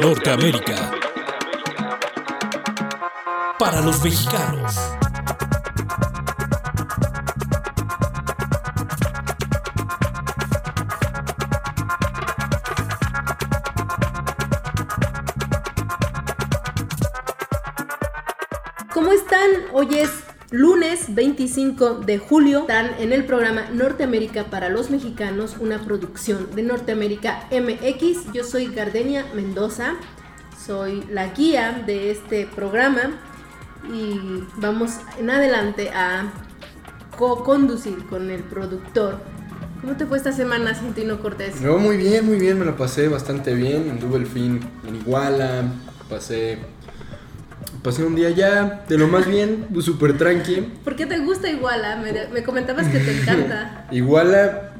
[0.00, 0.90] Norteamérica.
[3.58, 4.74] Para los mexicanos.
[18.94, 19.50] ¿Cómo están?
[19.74, 20.19] Hoy es
[20.50, 22.60] lunes 25 de julio.
[22.60, 28.32] Están en el programa Norteamérica para los Mexicanos, una producción de Norteamérica MX.
[28.32, 29.94] Yo soy Gardenia Mendoza,
[30.64, 33.20] soy la guía de este programa
[33.92, 36.32] y vamos en adelante a
[37.16, 39.18] co-conducir con el productor.
[39.80, 41.60] ¿Cómo te fue esta semana, Santino Cortés?
[41.60, 43.88] No, muy bien, muy bien, me lo pasé bastante bien.
[43.88, 45.64] Anduve el fin en Iguala,
[46.10, 46.58] pasé
[47.82, 50.60] pasé un día ya de lo más bien, súper tranqui.
[50.84, 51.96] ¿Por qué te gusta Iguala?
[51.96, 53.86] Me, me comentabas que te encanta.
[53.92, 54.72] Iguala,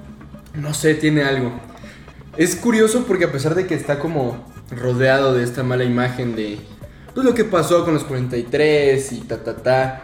[0.54, 1.52] no sé, tiene algo.
[2.36, 6.58] Es curioso porque a pesar de que está como rodeado de esta mala imagen de
[7.14, 10.02] pues lo que pasó con los 43 y ta ta ta,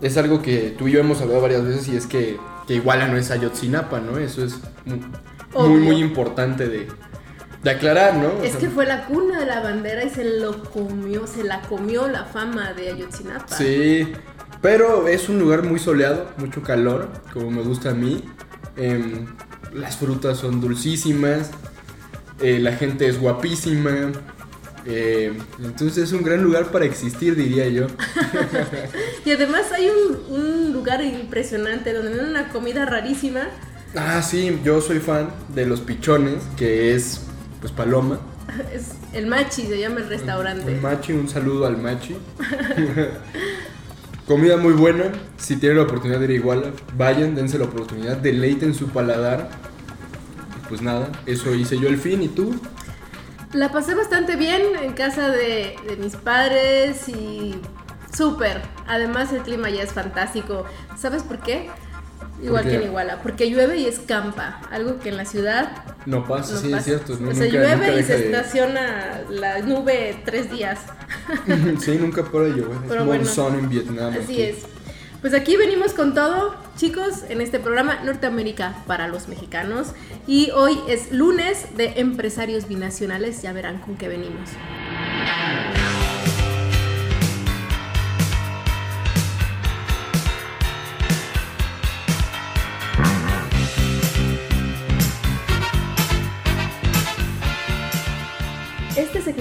[0.00, 2.36] es algo que tú y yo hemos hablado varias veces y es que,
[2.66, 4.18] que Iguala no es Ayotzinapa, ¿no?
[4.18, 4.58] Eso es
[5.54, 6.88] muy, muy importante de,
[7.62, 8.42] de aclarar, ¿no?
[8.42, 12.08] Es que fue la cuna de la bandera y se lo comió, se la comió
[12.08, 13.56] la fama de Ayotzinapa.
[13.56, 14.12] Sí,
[14.60, 18.24] pero es un lugar muy soleado, mucho calor, como me gusta a mí.
[18.76, 19.26] Em,
[19.72, 21.50] las frutas son dulcísimas,
[22.40, 24.10] eh, la gente es guapísima.
[24.84, 27.86] em, entonces es un gran lugar para existir, diría yo.
[29.24, 33.42] Y además hay un, un lugar impresionante donde venden una comida rarísima.
[33.94, 37.20] Ah, sí, yo soy fan de los pichones, que es
[37.62, 38.18] pues paloma.
[38.74, 40.74] Es el Machi, se llama el restaurante.
[40.74, 42.16] Un machi, un saludo al machi.
[44.26, 45.04] Comida muy buena.
[45.38, 49.48] Si tienen la oportunidad de ir a Iguala, vayan, dense la oportunidad, deleiten su paladar.
[50.68, 52.22] Pues nada, eso hice yo el fin.
[52.22, 52.54] ¿Y tú?
[53.52, 57.54] La pasé bastante bien en casa de, de mis padres y
[58.14, 58.62] súper.
[58.86, 60.64] Además el clima ya es fantástico.
[60.96, 61.70] ¿Sabes por qué?
[62.42, 66.54] Igual que en Iguala, porque llueve y escampa, algo que en la ciudad No pasa,
[66.54, 66.78] no sí, pasa.
[66.78, 67.16] es cierto.
[67.20, 70.80] no, o sea, nunca- llueve nunca y se de- estaciona la nube tres días.
[71.80, 72.78] sí, nunca para de llover.
[72.88, 74.12] Pero es bueno, monzón en Vietnam.
[74.12, 74.42] Así aquí.
[74.42, 74.56] es.
[75.20, 79.92] Pues aquí venimos con todo, chicos, en este programa Norteamérica para los mexicanos.
[80.26, 84.48] Y hoy es lunes de empresarios binacionales, ya verán con qué venimos.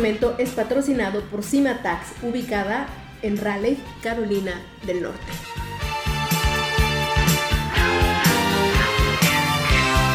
[0.04, 2.88] Es patrocinado por Cimatax, ubicada
[3.22, 5.32] en Raleigh, Carolina del Norte.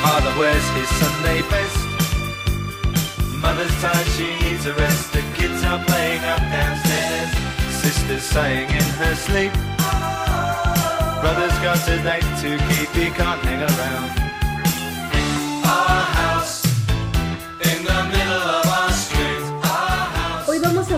[0.03, 1.77] Father wears his Sunday best.
[3.41, 5.13] Mother's tired, she needs a rest.
[5.13, 7.31] The kids are playing up downstairs.
[7.71, 9.53] Sister's sighing in her sleep.
[11.21, 14.26] Brother's got a date to keep, he can't hang around.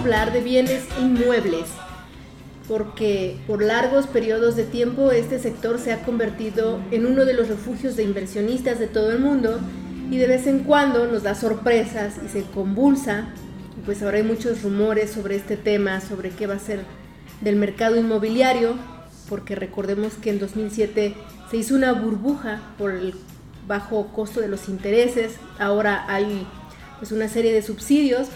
[0.09, 1.67] Hablar de bienes inmuebles,
[2.67, 7.49] porque por largos periodos de tiempo este sector se ha convertido en uno de los
[7.49, 9.61] refugios de inversionistas de todo el mundo
[10.11, 13.29] y de vez en cuando nos da sorpresas y se convulsa.
[13.85, 16.85] Pues ahora hay muchos rumores sobre este tema, sobre qué va a ser
[17.43, 18.77] del mercado inmobiliario,
[19.29, 21.15] porque recordemos que en 2007
[21.51, 23.13] se hizo una burbuja por el
[23.67, 26.47] bajo costo de los intereses, ahora hay
[26.99, 28.29] pues una serie de subsidios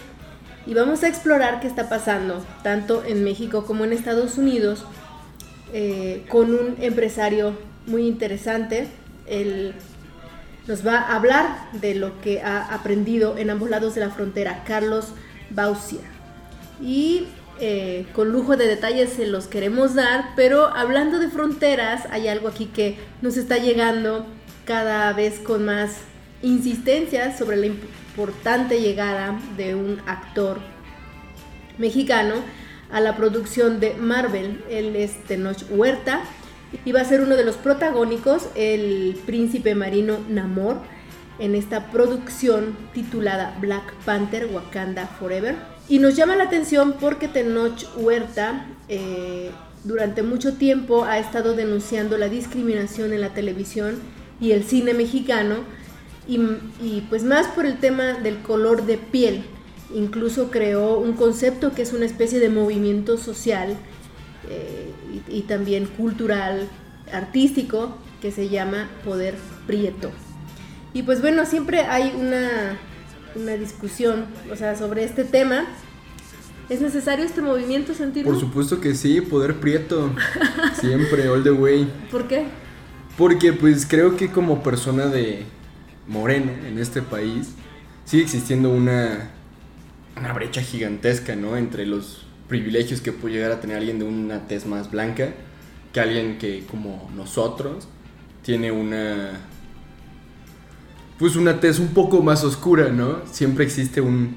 [0.65, 4.85] y vamos a explorar qué está pasando, tanto en México como en Estados Unidos,
[5.73, 8.87] eh, con un empresario muy interesante.
[9.27, 9.73] Él
[10.67, 14.63] nos va a hablar de lo que ha aprendido en ambos lados de la frontera,
[14.65, 15.09] Carlos
[15.49, 16.01] Baucia.
[16.81, 17.27] Y
[17.59, 22.47] eh, con lujo de detalles se los queremos dar, pero hablando de fronteras, hay algo
[22.47, 24.25] aquí que nos está llegando
[24.65, 25.97] cada vez con más
[26.41, 27.65] insistencia sobre la
[28.13, 30.59] importante llegada de un actor
[31.79, 32.35] mexicano
[32.91, 34.63] a la producción de Marvel.
[34.69, 36.21] Él es Tenoch Huerta
[36.85, 40.77] y va a ser uno de los protagónicos, el príncipe marino Namor,
[41.39, 45.55] en esta producción titulada Black Panther Wakanda Forever.
[45.89, 49.49] Y nos llama la atención porque Tenoch Huerta eh,
[49.83, 53.95] durante mucho tiempo ha estado denunciando la discriminación en la televisión
[54.39, 55.63] y el cine mexicano
[56.27, 56.39] y,
[56.81, 59.43] y pues más por el tema del color de piel.
[59.93, 63.75] Incluso creó un concepto que es una especie de movimiento social
[64.49, 64.91] eh,
[65.29, 66.67] y, y también cultural,
[67.11, 69.35] artístico, que se llama Poder
[69.67, 70.11] Prieto.
[70.93, 72.77] Y pues bueno, siempre hay una
[73.35, 75.65] una discusión, o sea, sobre este tema.
[76.69, 78.31] ¿Es necesario este movimiento sentirlo?
[78.31, 80.11] Por supuesto que sí, poder prieto.
[80.79, 81.91] Siempre, all the way.
[82.09, 82.45] ¿Por qué?
[83.17, 85.43] Porque pues creo que como persona de
[86.07, 87.53] moreno en este país,
[88.05, 89.31] sigue existiendo una,
[90.17, 91.57] una brecha gigantesca, ¿no?
[91.57, 95.29] Entre los privilegios que puede llegar a tener alguien de una tez más blanca
[95.91, 97.87] que alguien que como nosotros
[98.41, 99.31] tiene una
[101.17, 103.21] pues una tez un poco más oscura, ¿no?
[103.31, 104.35] Siempre existe un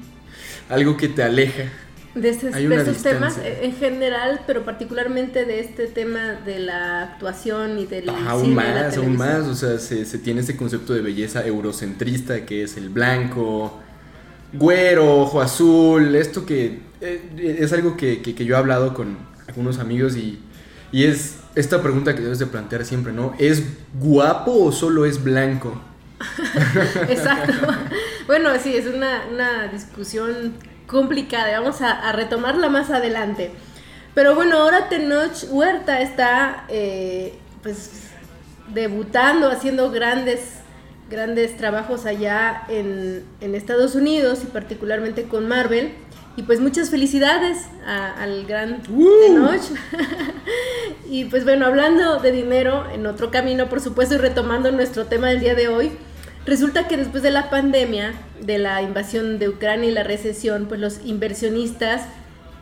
[0.69, 1.65] algo que te aleja.
[2.21, 7.85] De, estos temas eh, en general, pero particularmente de este tema de la actuación y
[7.85, 10.93] del Ah, aún cine, la más, aún más, o sea, se, se tiene este concepto
[10.93, 13.79] de belleza eurocentrista que es el blanco,
[14.53, 19.17] güero, ojo azul, esto que eh, es algo que, que- que yo he hablado con
[19.47, 20.39] algunos amigos y,
[20.91, 23.33] y es esta pregunta que debes de plantear siempre, ¿no?
[23.39, 23.63] ¿Es
[23.99, 25.79] guapo o solo es blanco?
[27.09, 27.53] Exacto.
[28.27, 30.51] Bueno, sí, es una, una discusión
[30.87, 31.59] complicada.
[31.59, 33.51] Vamos a, a retomarla más adelante.
[34.15, 37.91] Pero bueno, ahora Tenoch Huerta está eh, pues
[38.73, 40.41] debutando, haciendo grandes,
[41.09, 45.93] grandes trabajos allá en, en Estados Unidos y particularmente con Marvel.
[46.35, 49.61] Y pues muchas felicidades a- al gran Tenoch.
[51.09, 55.29] y pues bueno, hablando de dinero, en otro camino, por supuesto, y retomando nuestro tema
[55.29, 55.91] del día de hoy,
[56.47, 60.79] resulta que después de la pandemia, de la invasión de Ucrania y la recesión, pues
[60.79, 62.03] los inversionistas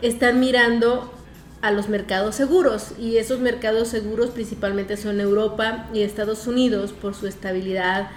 [0.02, 1.14] están mirando
[1.62, 7.16] a los mercados seguros y esos mercados seguros principalmente son Europa y Estados Unidos por
[7.16, 8.10] su estabilidad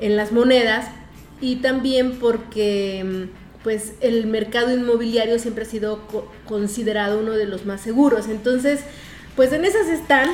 [0.00, 0.86] en las monedas
[1.40, 7.46] y también porque mm, pues el mercado inmobiliario siempre ha sido co- considerado uno de
[7.46, 8.28] los más seguros.
[8.28, 8.80] Entonces,
[9.36, 10.30] pues en esas están,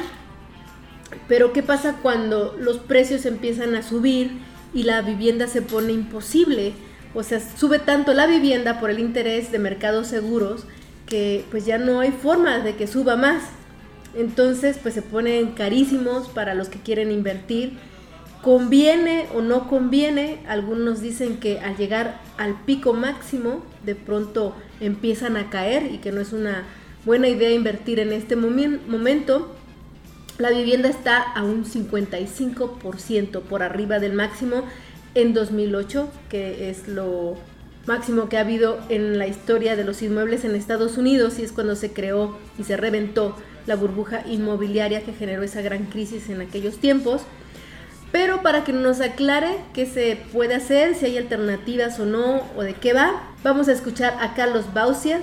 [1.29, 4.33] pero ¿qué pasa cuando los precios empiezan a subir
[4.75, 6.73] y la vivienda se pone imposible?
[7.15, 10.65] O sea, sube tanto la vivienda por el interés de mercados seguros
[11.07, 13.43] que pues ya no hay forma de que suba más.
[14.15, 17.79] Entonces, pues se ponen carísimos para los que quieren invertir.
[18.43, 20.41] ¿Conviene o no conviene?
[20.49, 26.13] Algunos dicen que al llegar al pico máximo, de pronto empiezan a caer y que
[26.13, 26.65] no es una
[27.05, 29.55] buena idea invertir en este momen- momento.
[30.43, 34.65] La vivienda está a un 55% por arriba del máximo
[35.15, 37.37] en 2008, que es lo
[37.87, 41.53] máximo que ha habido en la historia de los inmuebles en Estados Unidos y es
[41.53, 43.37] cuando se creó y se reventó
[43.67, 47.23] la burbuja inmobiliaria que generó esa gran crisis en aquellos tiempos.
[48.11, 52.63] Pero para que nos aclare qué se puede hacer, si hay alternativas o no, o
[52.63, 55.21] de qué va, vamos a escuchar a Carlos Bausia,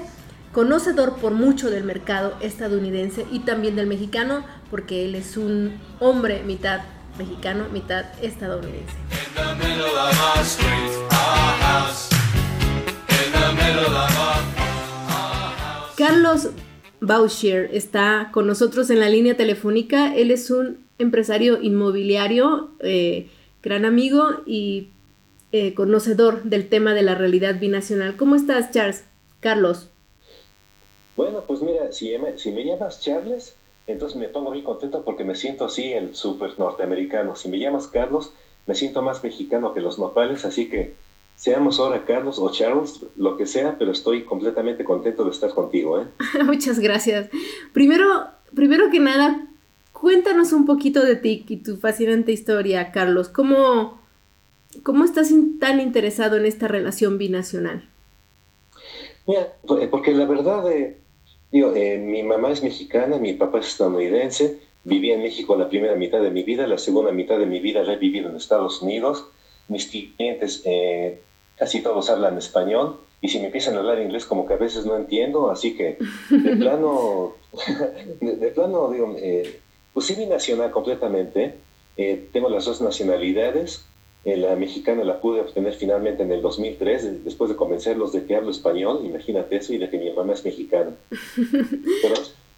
[0.52, 6.44] conocedor por mucho del mercado estadounidense y también del mexicano, porque él es un hombre
[6.44, 6.82] mitad
[7.18, 8.96] mexicano, mitad estadounidense.
[15.98, 16.50] Carlos
[17.02, 20.16] Bauscher está con nosotros en la línea telefónica.
[20.16, 23.30] Él es un empresario inmobiliario, eh,
[23.62, 24.90] gran amigo y
[25.52, 28.16] eh, conocedor del tema de la realidad binacional.
[28.16, 29.04] ¿Cómo estás, Charles?
[29.40, 29.90] Carlos.
[31.20, 33.54] Bueno, pues mira, si me, si me llamas Charles,
[33.88, 37.36] entonces me pongo muy contento porque me siento así el súper norteamericano.
[37.36, 38.32] Si me llamas Carlos,
[38.66, 40.94] me siento más mexicano que los nopales, así que
[41.36, 46.00] seamos ahora Carlos o Charles, lo que sea, pero estoy completamente contento de estar contigo,
[46.02, 46.08] ¿eh?
[46.46, 47.30] Muchas gracias.
[47.74, 48.06] Primero,
[48.56, 49.46] primero que nada,
[49.92, 53.28] cuéntanos un poquito de ti y tu fascinante historia, Carlos.
[53.28, 54.00] ¿Cómo,
[54.84, 57.90] cómo estás in- tan interesado en esta relación binacional?
[59.28, 60.98] Mira, por- porque la verdad, eh,
[61.52, 65.96] digo, eh, mi mamá es mexicana, mi papá es estadounidense, viví en México la primera
[65.96, 68.82] mitad de mi vida, la segunda mitad de mi vida la he vivido en Estados
[68.82, 69.26] Unidos,
[69.68, 71.22] mis clientes eh,
[71.56, 74.86] casi todos hablan español, y si me empiezan a hablar inglés como que a veces
[74.86, 75.98] no entiendo, así que
[76.30, 77.36] de plano,
[78.22, 79.60] de, de plano, digo, eh,
[79.94, 81.56] pues sí binacional completamente,
[81.98, 83.86] eh, tengo las dos nacionalidades,
[84.26, 88.36] la mexicana la pude obtener finalmente en el 2003, de- después de convencerlos de que
[88.36, 90.92] hablo español, imagínate eso, y de que mi mamá es mexicana.
[91.36, 92.16] Pero,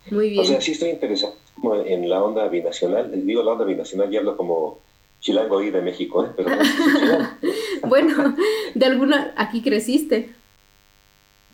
[0.10, 0.42] Muy bien.
[0.42, 1.36] o sea, sí estoy interesado
[1.86, 4.80] en la onda binacional, Eh, digo la onda binacional y hablo como
[5.20, 6.30] chilango ahí de México, ¿eh?
[6.36, 6.58] pero no.
[7.88, 8.36] Bueno,
[8.74, 10.30] de alguna, aquí creciste.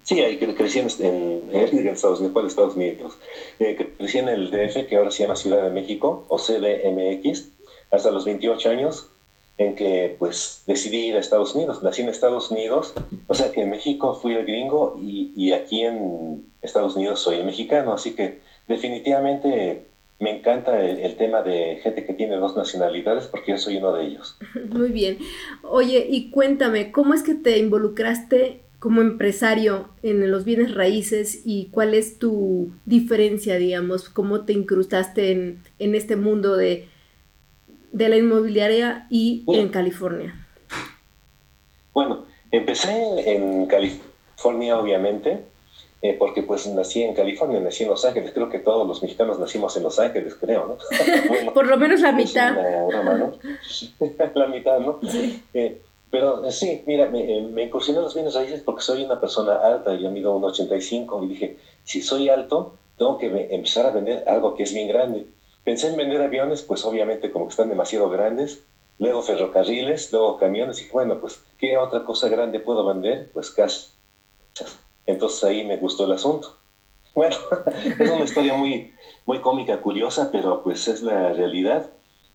[0.04, 3.18] Sí, ahí cre- crecí en, en, en Estados Unidos, ¿cuál Estados Unidos?
[3.60, 7.50] Eh, cre- crecí en el DF, que ahora se llama Ciudad de México, o CDMX,
[7.92, 9.10] hasta los 28 años,
[9.58, 11.82] en que pues decidí ir a Estados Unidos.
[11.82, 12.94] Nací en Estados Unidos,
[13.28, 17.38] o sea que en México fui el gringo y, y aquí en Estados Unidos soy
[17.38, 19.86] el mexicano, así que definitivamente
[20.20, 23.94] me encanta el, el tema de gente que tiene dos nacionalidades porque yo soy uno
[23.94, 24.38] de ellos.
[24.70, 25.18] Muy bien.
[25.64, 31.70] Oye, y cuéntame, ¿cómo es que te involucraste como empresario en los bienes raíces y
[31.72, 36.88] cuál es tu diferencia, digamos, cómo te incrustaste en, en este mundo de,
[37.98, 40.36] de la inmobiliaria y en California?
[41.94, 45.46] Bueno, empecé en California, obviamente,
[46.04, 48.32] eh, porque pues nací en California, nací en Los Ángeles.
[48.34, 51.54] Creo que todos los mexicanos nacimos en Los Ángeles, creo, ¿no?
[51.54, 52.56] Por lo menos la mitad.
[54.36, 55.00] la mitad, ¿no?
[55.56, 59.20] Eh, pero eh, sí, mira, me, me, incursioné en los bienes raíces porque soy una
[59.20, 64.24] persona alta, yo mido 1,85 y dije, si soy alto, tengo que empezar a vender
[64.28, 65.26] algo que es bien grande.
[65.68, 68.64] Pensé en vender aviones, pues obviamente como que están demasiado grandes,
[69.00, 73.30] luego ferrocarriles, luego camiones, y bueno, pues, ¿qué otra cosa grande puedo vender?
[73.34, 73.98] Pues casas.
[75.06, 76.56] Entonces ahí me gustó el asunto.
[77.14, 77.36] Bueno,
[78.00, 78.94] es una historia muy,
[79.26, 81.90] muy cómica, curiosa, pero pues es la realidad.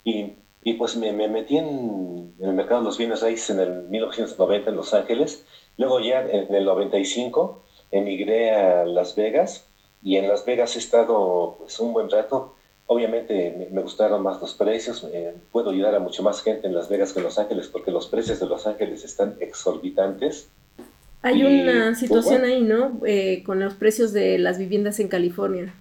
[0.04, 3.84] Y, y pues me, me metí en, el mercado de los bienes raíces en el
[3.84, 5.46] 1990 en Los Ángeles.
[5.78, 7.62] Luego ya en el 95
[7.92, 9.66] emigré a Las Vegas
[10.02, 12.56] y en Las Vegas he estado pues un buen rato.
[12.86, 15.06] Obviamente me, gustaron más los precios,
[15.50, 18.06] puedo ayudar a mucho más gente en Las Vegas que en Los Ángeles porque los
[18.06, 20.48] precios de Los Ángeles están exorbitantes.
[21.22, 23.00] Hay una pues, situación ahí, ¿no?
[23.06, 25.72] Eh, con los precios de las viviendas en California.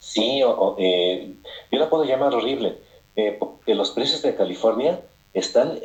[0.00, 0.42] Sí,
[0.78, 1.34] eh,
[1.70, 2.76] yo la puedo llamar horrible,
[3.16, 5.00] eh, porque los precios de California
[5.32, 5.78] están,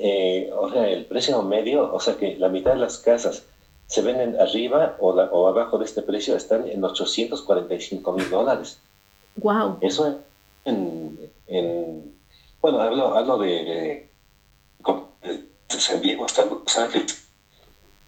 [0.58, 3.46] o sea, el precio medio, o sea que la mitad de las casas
[3.88, 8.80] se venden arriba o, o abajo de este precio están en 845 mil dólares.
[9.40, 9.78] Wow.
[9.82, 10.20] Eso
[10.66, 12.16] en, en
[12.62, 14.10] bueno, hablo, hablo de, de,
[15.70, 17.30] San Diego hasta Los Ángeles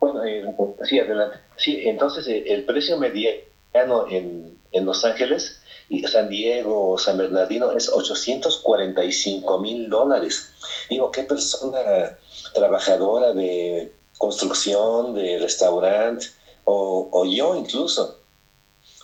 [0.01, 0.43] bueno, eh,
[0.83, 1.37] sí, adelante.
[1.57, 7.71] Sí, entonces eh, el precio mediano en, en Los Ángeles y San Diego, San Bernardino
[7.71, 10.51] es 845 mil dólares.
[10.89, 12.17] Digo, ¿qué persona
[12.55, 16.25] trabajadora de construcción, de restaurante,
[16.63, 18.20] o, o yo incluso?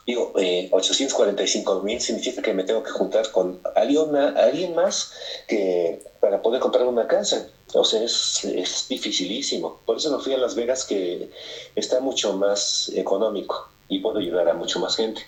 [0.07, 5.11] Digo, eh, 845 mil significa que me tengo que juntar con alguien, alguien más
[5.49, 7.49] que, para poder comprar una casa.
[7.73, 9.81] O sea, es, es dificilísimo.
[9.85, 11.29] Por eso me fui a Las Vegas, que
[11.75, 15.21] está mucho más económico y puedo ayudar a mucho más gente.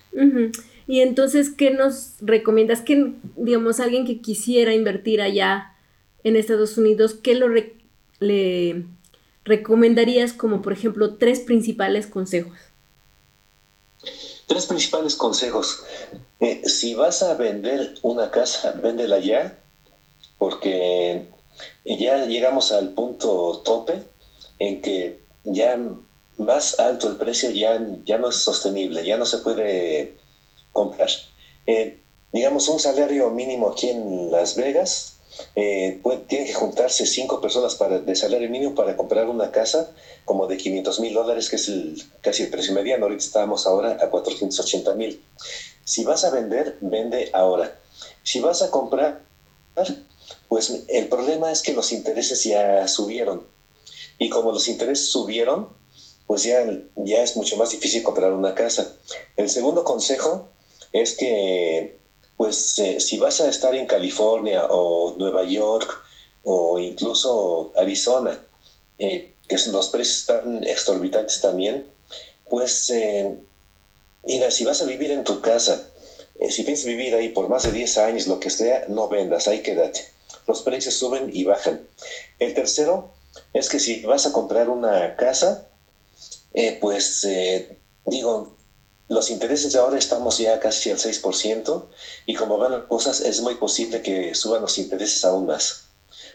[0.88, 2.80] Y entonces, ¿qué nos recomiendas?
[2.80, 5.76] Que, digamos, alguien que quisiera invertir allá
[6.24, 7.50] en Estados Unidos, ¿qué lo
[8.20, 8.86] le
[9.44, 12.58] recomendarías como, por ejemplo, tres principales consejos?
[14.50, 15.84] Tres principales consejos.
[16.40, 19.60] Eh, si vas a vender una casa, véndela ya,
[20.40, 21.28] porque
[21.86, 24.02] ya llegamos al punto tope
[24.58, 25.78] en que ya
[26.38, 30.18] más alto el precio ya, ya no es sostenible, ya no se puede
[30.74, 31.10] comprar.
[31.68, 32.00] Eh,
[32.32, 35.19] digamos, un salario mínimo aquí en Las Vegas,
[35.56, 39.92] eh, tienen que juntarse cinco personas para, de salario mínimo para comprar una casa
[40.26, 43.06] como de 500 mil dólares, que es el, casi el precio mediano.
[43.06, 45.22] Ahorita estamos ahora a 480 mil.
[45.84, 47.80] Si vas a vender, vende ahora.
[48.24, 49.22] Si vas a comprar,
[50.48, 53.44] pues el problema es que los intereses ya subieron.
[54.18, 55.70] Y como los intereses subieron,
[56.28, 56.64] pues ya,
[56.96, 58.94] ya es mucho más difícil comprar una casa.
[59.36, 60.50] El segundo consejo
[60.92, 61.99] es que,
[62.40, 66.02] pues eh, si vas a estar en California o Nueva York
[66.44, 68.40] o incluso Arizona,
[68.98, 71.86] eh, que los precios están exorbitantes también,
[72.50, 73.36] pues eh,
[74.24, 75.90] mira, si vas a vivir en tu casa,
[76.40, 79.50] eh, si piensas vivir ahí por más de 10 años, lo que sea, no vendas,
[79.50, 80.06] ahí quédate.
[80.48, 81.82] Los precios suben y bajan.
[82.40, 83.12] El tercero
[83.52, 85.68] es que si vas a comprar una casa,
[86.80, 87.28] pues
[88.06, 88.56] digo,
[89.10, 91.86] los intereses de ahora estamos ya casi al 6%
[92.28, 95.90] y como van las cosas es muy posible que suban los intereses aún más.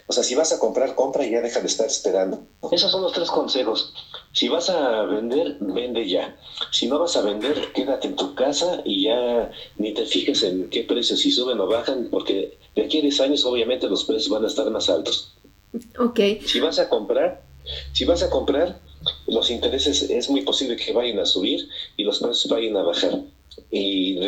[0.07, 2.43] O sea, si vas a comprar, compra y ya deja de estar esperando.
[2.71, 3.93] Esos son los tres consejos.
[4.33, 6.37] Si vas a vender, vende ya.
[6.71, 10.69] Si no vas a vender, quédate en tu casa y ya ni te fijes en
[10.69, 14.29] qué precios, si suben o bajan, porque de aquí a 10 años obviamente los precios
[14.29, 15.33] van a estar más altos.
[15.97, 16.19] Ok.
[16.45, 17.41] Si vas a comprar,
[17.93, 18.79] si vas a comprar,
[19.27, 23.21] los intereses es muy posible que vayan a subir y los precios vayan a bajar.
[23.71, 24.19] Y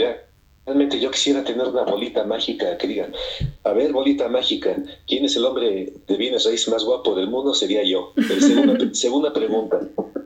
[0.67, 3.09] Realmente yo quisiera tener una bolita mágica que diga,
[3.63, 4.75] a ver, bolita mágica,
[5.07, 7.53] ¿quién es el hombre de bienes raíces más guapo del mundo?
[7.53, 8.11] Sería yo.
[8.37, 9.79] Segunda, segunda pregunta,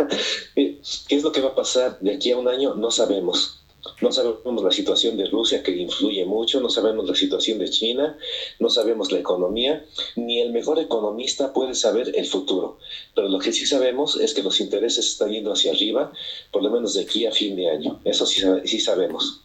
[0.55, 0.79] ¿qué
[1.15, 2.73] es lo que va a pasar de aquí a un año?
[2.73, 3.60] No sabemos.
[4.01, 8.17] No sabemos la situación de Rusia, que influye mucho, no sabemos la situación de China,
[8.59, 9.85] no sabemos la economía,
[10.15, 12.77] ni el mejor economista puede saber el futuro.
[13.15, 16.11] Pero lo que sí sabemos es que los intereses están yendo hacia arriba,
[16.51, 17.99] por lo menos de aquí a fin de año.
[18.03, 19.41] Eso sí, sí sabemos.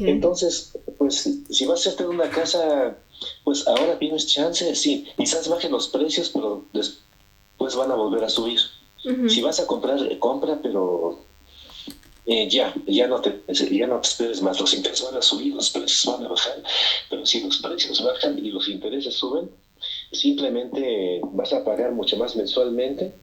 [0.00, 2.96] Entonces, pues si vas a hacerte una casa,
[3.44, 6.64] pues ahora tienes chance, sí, quizás bajen los precios, pero
[7.56, 8.60] pues van a volver a subir.
[9.28, 11.20] Si vas a comprar, compra, pero
[12.30, 14.60] eh, ya, ya no, te, ya no te esperes más.
[14.60, 16.62] Los intereses van a subir, los precios van a bajar,
[17.08, 19.48] pero si los precios bajan y los intereses suben,
[20.12, 23.14] simplemente vas a pagar mucho más mensualmente,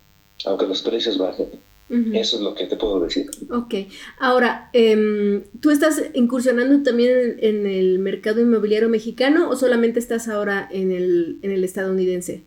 [0.45, 1.51] aunque los precios bajen.
[1.87, 3.29] Eso es lo que te puedo decir.
[3.51, 3.75] Ok.
[4.19, 10.67] Ahora, em, ¿tú estás incursionando también en, el mercado inmobiliario mexicano o solamente estás ahora
[10.71, 12.43] en el, en el estadounidense?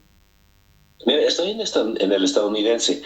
[1.06, 1.60] estoy en,
[2.00, 3.00] en el estadounidense.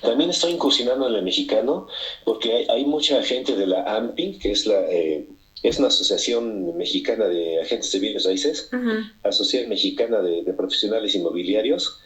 [0.00, 1.88] También estoy incursionando en el mexicano
[2.24, 4.80] porque hay, mucha gente de la AMPI, que es la...
[4.90, 5.28] Eh,
[5.62, 8.68] es una asociación mexicana de agentes de bienes raíces,
[9.22, 12.00] asociación mexicana de, profesionales inmobiliarios.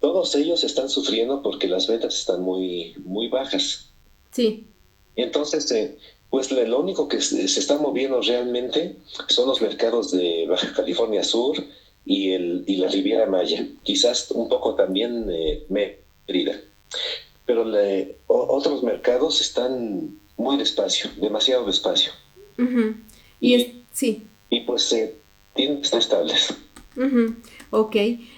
[0.00, 3.92] Todos ellos están sufriendo porque las ventas están muy, muy bajas.
[4.32, 4.66] Sí.
[5.14, 5.96] Entonces, eh,
[6.28, 8.96] pues lo único que se, está moviendo realmente
[9.28, 11.64] son los mercados de Baja California Sur
[12.04, 13.64] y, el, y la Riviera Maya.
[13.84, 16.60] Quizás un poco también eh, Mérida.
[17.46, 17.66] Pero
[18.26, 22.12] otros mercados están muy despacio, demasiado despacio.
[23.40, 24.22] Y, sí.
[24.50, 25.14] Y pues eh,
[25.54, 26.54] tienen que estar estables.
[27.70, 27.96] Ok.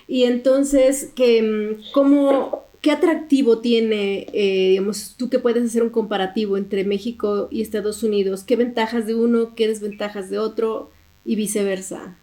[0.09, 5.91] Y entonces, ¿qué, mm, cómo, ¿qué atractivo tiene, eh, digamos, tú que puedes hacer un
[5.91, 8.45] comparativo entre México y Estados Unidos?
[8.45, 10.91] ¿Qué ventajas de uno, qué desventajas de otro
[11.25, 12.17] y viceversa?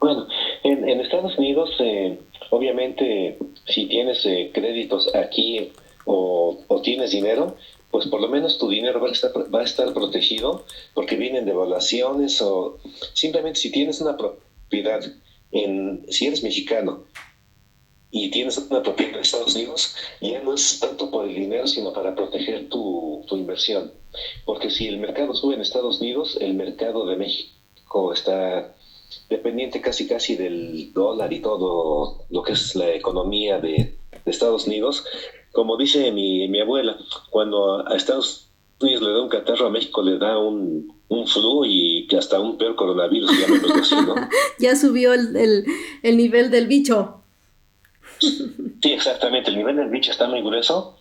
[0.00, 0.26] Bueno,
[0.64, 2.18] en, Estados Unidos, eh,
[2.50, 5.72] obviamente, si tienes eh, créditos aquí
[6.04, 7.56] o, o tienes dinero,
[7.90, 11.44] pues por lo menos tu dinero va a estar, va a estar protegido porque vienen
[11.44, 12.78] devaluaciones o
[13.12, 15.00] simplemente si tienes una propiedad,
[15.52, 17.04] en, si eres mexicano
[18.10, 21.92] y tienes una propiedad en Estados Unidos, ya no es tanto por el dinero, sino
[21.92, 23.92] para proteger tu, tu inversión.
[24.44, 28.74] Porque si el mercado sube en Estados Unidos, el mercado de México está
[29.28, 34.66] dependiente casi casi del dólar y todo lo que es la economía de, de Estados
[34.66, 35.04] Unidos
[35.54, 36.98] como dice mi, mi abuela,
[37.30, 38.48] cuando a Estados
[38.80, 42.40] Unidos le da un catarro, a México le da un, un flu y que hasta
[42.40, 43.30] un peor coronavirus,
[43.80, 44.16] así, ¿no?
[44.58, 45.64] ya subió el, el,
[46.02, 47.22] el, nivel del bicho.
[48.18, 50.98] Sí, exactamente, el nivel del bicho está muy grueso.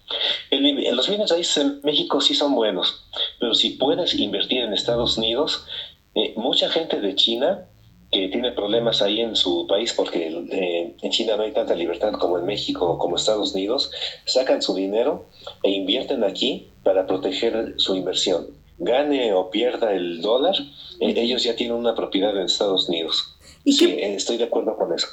[0.51, 3.07] El, los bienes ahí en México sí son buenos,
[3.39, 5.65] pero si puedes invertir en Estados Unidos,
[6.13, 7.65] eh, mucha gente de China
[8.13, 12.13] que tiene problemas ahí en su país porque eh, en China no hay tanta libertad
[12.13, 13.91] como en México o como Estados Unidos,
[14.25, 15.25] sacan su dinero
[15.63, 18.47] e invierten aquí para proteger su inversión.
[18.77, 20.55] Gane o pierda el dólar,
[20.99, 23.35] eh, ellos ya tienen una propiedad en Estados Unidos.
[23.65, 25.07] ¿Y sí, eh, estoy de acuerdo con eso.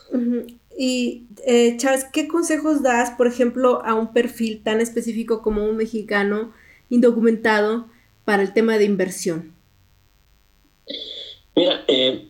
[0.76, 1.24] Y
[1.78, 6.52] Charles, ¿qué consejos das, por ejemplo, a un perfil tan específico como un mexicano
[6.88, 7.86] indocumentado
[8.24, 9.54] para el tema de inversión?
[11.56, 12.29] Mira, eh,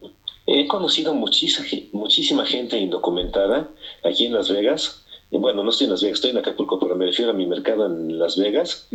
[0.53, 3.71] He conocido muchísima, muchísima gente indocumentada
[4.03, 5.05] aquí en Las Vegas.
[5.31, 7.87] Bueno, no estoy en Las Vegas, estoy en Acapulco, pero me refiero a mi mercado
[7.87, 8.89] en Las Vegas,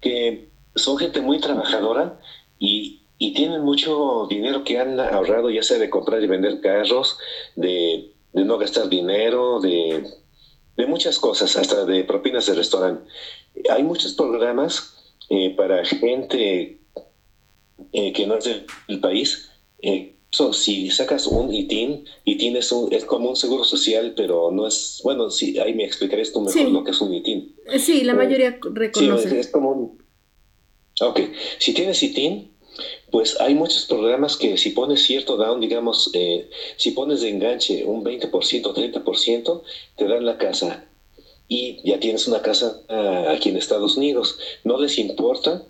[0.00, 2.18] que son gente muy trabajadora
[2.58, 7.16] y, y, tienen mucho dinero que han ahorrado, ya sea de comprar y vender carros,
[7.54, 10.04] de, de no gastar dinero, de,
[10.76, 13.08] de, muchas cosas, hasta de propinas de restaurante.
[13.70, 16.80] Hay muchos programas eh, para gente
[17.92, 18.44] eh, que no es
[18.88, 19.52] del país.
[19.80, 24.66] Eh, si sacas un ITIN, ITIN es, un, es como un seguro social, pero no
[24.66, 27.54] es, bueno, sí, ahí me explicaré esto mejor lo que es un ITIN.
[27.66, 29.30] Eh, sí, la mayoría reconoce.
[29.30, 30.02] Sí, es, como un...
[31.00, 31.20] Ok,
[31.58, 32.50] si tienes ITIN,
[33.10, 37.84] pues hay muchos programas que si pones cierto down, digamos, eh, si pones de enganche
[37.84, 39.62] un 20%, 30%,
[39.96, 40.84] te dan la casa.
[41.48, 44.38] Y ya tienes una casa ah, aquí en Estados Unidos.
[44.64, 45.62] No les importa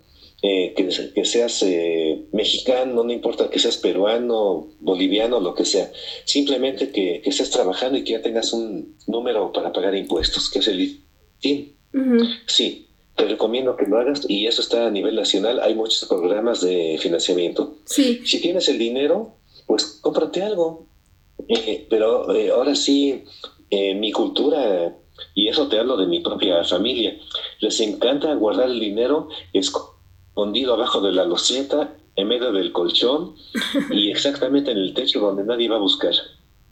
[0.42, 5.90] eh, que, seas eh, mexicano, no importa que seas peruano, boliviano, lo que sea.
[6.25, 10.68] Simplemente que, estés trabajando y que ya tengas un número para pagar impuestos, que es
[10.68, 11.75] el ITIN.
[12.46, 15.59] Sí, te recomiendo que lo hagas y eso está a nivel nacional.
[15.61, 17.79] Hay muchos programas de financiamiento.
[17.87, 18.20] Sí.
[18.27, 20.87] Si tienes el dinero, pues cómprate algo.
[21.49, 23.25] Eh, pero ahora sí,
[23.70, 24.94] mi cultura,
[25.35, 27.16] y eso te hablo de mi propia familia,
[27.61, 29.72] les encanta guardar el dinero, es
[30.37, 33.35] escondido abajo de la loseta, en medio del colchón
[33.90, 36.12] y exactamente en el techo donde nadie va a buscar.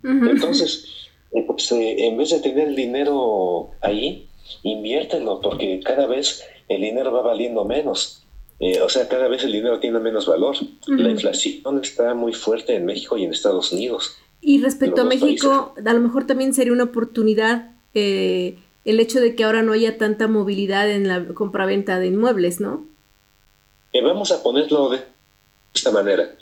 [0.03, 0.87] Entonces,
[1.33, 4.29] eh, pues, eh, en vez de tener el dinero ahí,
[4.65, 8.23] inviértelo porque cada vez el dinero va valiendo menos.
[8.61, 10.57] Eh, o sea, cada vez el dinero tiene menos valor.
[10.87, 14.15] La inflación está muy fuerte en México y en Estados Unidos.
[14.43, 19.45] Y respecto a México, a lo mejor también sería una oportunidad el hecho de que
[19.45, 22.94] ahora no haya tanta movilidad en la compraventa de inmuebles, ¿no?
[23.95, 25.05] Eh, vamos a ponerlo de
[25.73, 26.35] esta manera.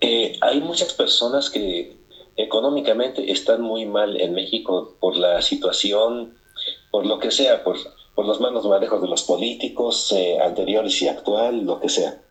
[0.00, 1.96] Eh, hay muchas personas que
[2.36, 6.38] económicamente están muy mal en México por la situación,
[6.92, 7.76] por lo que sea, por,
[8.16, 12.22] los malos manejos de los políticos eh, anteriores y actual, lo que sea.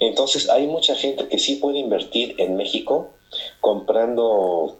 [0.00, 3.14] Entonces hay mucha gente que sí puede invertir en México
[3.62, 4.76] comprando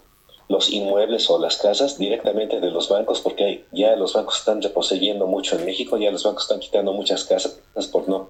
[0.49, 5.27] los inmuebles o las casas directamente de los bancos, porque ya los bancos están reposeyendo
[5.27, 7.59] mucho en México, ya los bancos están quitando muchas casas
[7.91, 8.29] por no,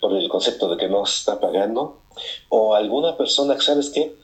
[0.00, 1.98] por el concepto de que no se está pagando,
[2.48, 4.14] o alguna persona que sabes que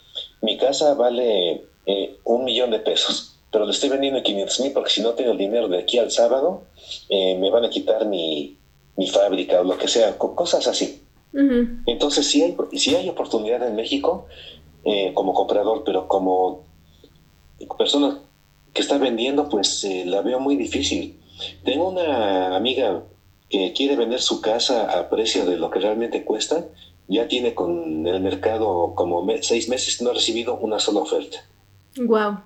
[0.41, 4.91] mi casa vale eh, un millón de pesos, pero le estoy vendiendo 500 mil porque
[4.91, 6.63] si no tengo el dinero de aquí al sábado,
[7.09, 8.57] eh, me van a quitar mi,
[8.97, 11.03] mi fábrica o lo que sea, cosas así.
[11.87, 14.27] Entonces, si hay, si hay oportunidad en México
[14.85, 16.63] eh, como comprador, pero como
[17.79, 18.19] persona
[18.73, 21.21] que está vendiendo, pues eh, la veo muy difícil.
[21.65, 23.03] Tengo una amiga
[23.49, 26.67] que quiere vender su casa a precio de lo que realmente cuesta.
[27.07, 31.45] Ya tiene con el mercado como seis meses no ha recibido una sola oferta.
[31.97, 32.39] Wow.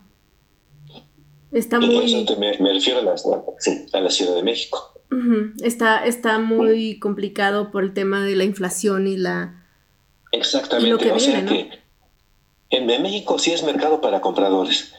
[1.53, 2.27] Está muy...
[2.39, 3.15] me, refiero a la,
[3.93, 4.99] a la Ciudad de México
[5.63, 9.65] está, está muy complicado por el tema de la inflación y la...
[10.33, 11.71] Exactamente, o sea que
[12.71, 14.93] en México sí es mercado para compradores.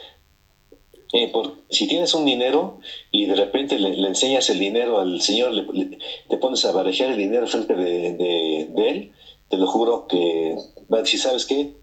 [1.11, 5.51] Eh, por, si tienes un dinero y de repente le, enseñas el dinero al señor,
[5.53, 9.11] le, te pones a barajar el dinero frente de, de, él,
[9.49, 10.55] te lo juro que
[10.91, 11.73] va a decir, ¿sabes qué?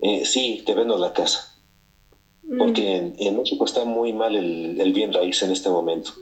[0.00, 1.56] Eh, sí, te vendo la casa.
[2.58, 3.14] Porque mm.
[3.18, 6.12] en, México está muy mal el, bien raíz en este momento.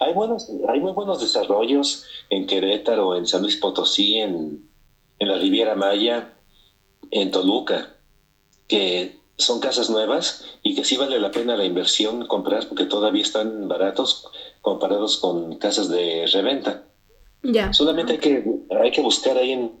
[0.00, 4.68] Hay, buenos, hay muy buenos desarrollos en Querétaro, en San Luis Potosí, en,
[5.20, 6.34] la Riviera Maya,
[7.12, 7.94] en Toluca,
[8.66, 13.22] que son casas nuevas y que sí vale la pena la inversión comprar porque todavía
[13.22, 14.28] están baratos
[14.60, 16.84] comparados con casas de reventa.
[17.42, 17.72] Ya.
[17.72, 18.44] Solamente hay que,
[18.80, 19.72] hay que buscar ahí en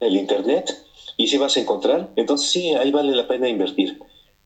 [0.00, 0.76] el internet
[1.16, 3.98] y si vas a encontrar, entonces sí, ahí vale la pena invertir.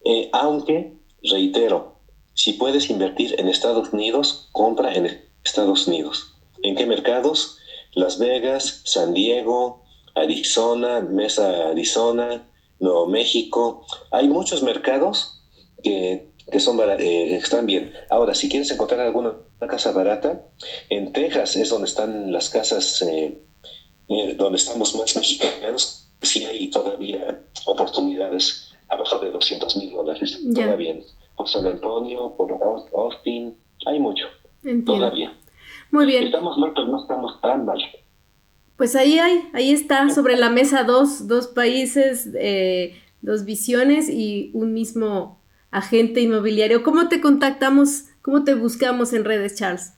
[0.04, 1.96] Eh, aunque, reitero,
[2.34, 6.34] si puedes invertir en Estados Unidos, compra en Estados Unidos.
[6.62, 7.58] ¿En qué mercados?
[7.92, 9.82] Las Vegas, San Diego,
[10.14, 12.49] Arizona, Mesa, Arizona,
[12.80, 13.86] Nuevo México.
[14.10, 15.42] Hay muchos mercados
[15.82, 17.92] que, son eh, están bien.
[18.08, 19.34] Ahora, si quieres encontrar alguna
[19.68, 20.46] casa barata,
[20.88, 23.40] en Texas es donde están las casas, eh,
[24.36, 26.08] donde estamos más mexicanos.
[26.22, 30.40] Sí hay todavía oportunidades abajo de 200 mil dólares.
[30.54, 30.96] Todavía.
[31.36, 32.52] Por San Antonio, por
[32.94, 34.26] Austin, hay mucho.
[34.84, 35.36] Todavía.
[35.90, 36.24] Muy bien.
[36.24, 37.80] Estamos mal, pero no estamos tan mal.
[38.80, 44.50] Pues ahí hay, ahí está sobre la mesa dos, dos países, eh, dos visiones y
[44.54, 45.38] un mismo
[45.70, 46.82] agente inmobiliario.
[46.82, 49.92] ¿Cómo te contactamos, cómo te buscamos en redes, Charles?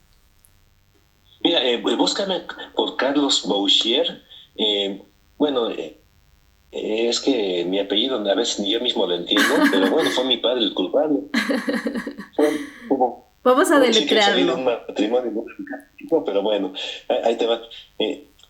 [1.45, 2.41] Mira, eh, búscame
[2.75, 4.21] por Carlos Bouchier.
[4.57, 5.01] Eh,
[5.37, 5.97] bueno, eh,
[6.73, 10.39] es que mi apellido a veces ni yo mismo lo entiendo, pero bueno, fue mi
[10.39, 11.19] padre el culpable.
[13.43, 14.55] Vamos a deletrearlo.
[14.55, 15.45] un matrimonio
[16.25, 16.73] pero bueno,
[17.23, 17.61] ahí te va.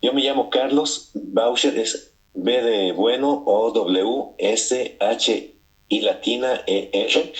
[0.04, 5.56] Yo me llamo Carlos Boucher, es B de bueno, O, W, S, H,
[5.88, 7.32] I latina, E, R.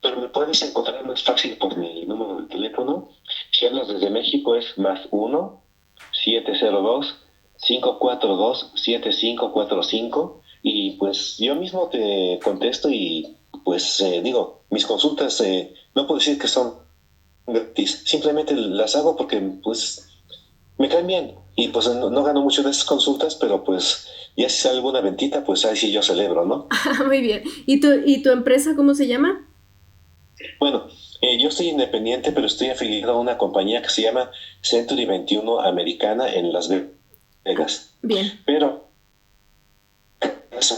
[0.00, 3.10] Pero me puedes encontrar más fácil por mi número de teléfono.
[3.52, 5.62] Si hablas desde México es más 1
[6.24, 7.14] 702
[7.58, 16.06] 542-7545 y pues yo mismo te contesto y pues eh, digo, mis consultas eh, no
[16.06, 16.72] puedo decir que son
[17.46, 20.07] gratis, simplemente las hago porque pues
[20.78, 24.62] me caen bien y pues no, gano mucho de esas consultas, pero pues ya si
[24.62, 26.68] sale alguna ventita, pues ahí sí yo celebro, ¿no?
[27.06, 27.42] Muy bien.
[27.66, 29.44] ¿Y tu, ¿Y tu empresa cómo se llama?
[30.60, 30.86] Bueno,
[31.20, 35.60] eh, yo estoy independiente, pero estoy afiliado a una compañía que se llama Century 21
[35.60, 38.40] Americana en Las Vegas Bien.
[38.46, 38.88] Pero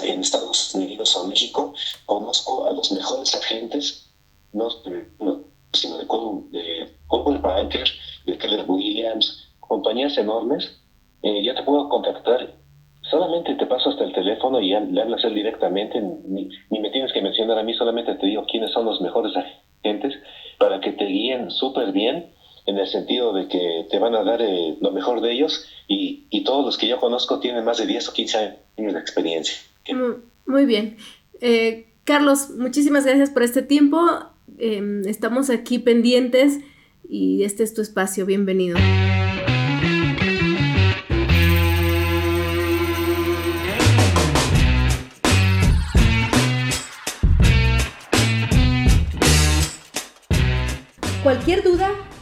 [0.03, 1.75] en Estados Unidos o México
[2.07, 4.11] conozco a los mejores agentes,
[4.53, 4.71] no,
[5.73, 6.07] sino de,
[6.51, 7.89] de Banker,
[8.27, 10.83] de Keller Williams, compañías enormes.
[11.23, 12.55] Eh, ya te puedo contactar.
[13.03, 16.01] Solamente te paso hasta el teléfono y le hablas él directamente.
[16.01, 19.33] Ni, ni me tienes que mencionar a mí, solamente te digo quiénes son los mejores
[19.37, 20.15] agentes
[20.59, 22.33] para que te guíen súper bien
[22.67, 26.27] en el sentido de que te van a dar eh, lo mejor de ellos y,
[26.31, 28.39] y, todos los que yo conozco tienen más de 10 o 15
[28.77, 29.57] años de experiencia.
[30.47, 30.97] Muy, bien.
[31.41, 33.99] Eh, Carlos, muchísimas gracias por este tiempo.
[34.59, 36.59] Em, estamos aquí pendientes
[37.09, 38.27] y este es tu espacio.
[38.27, 38.77] Bienvenido.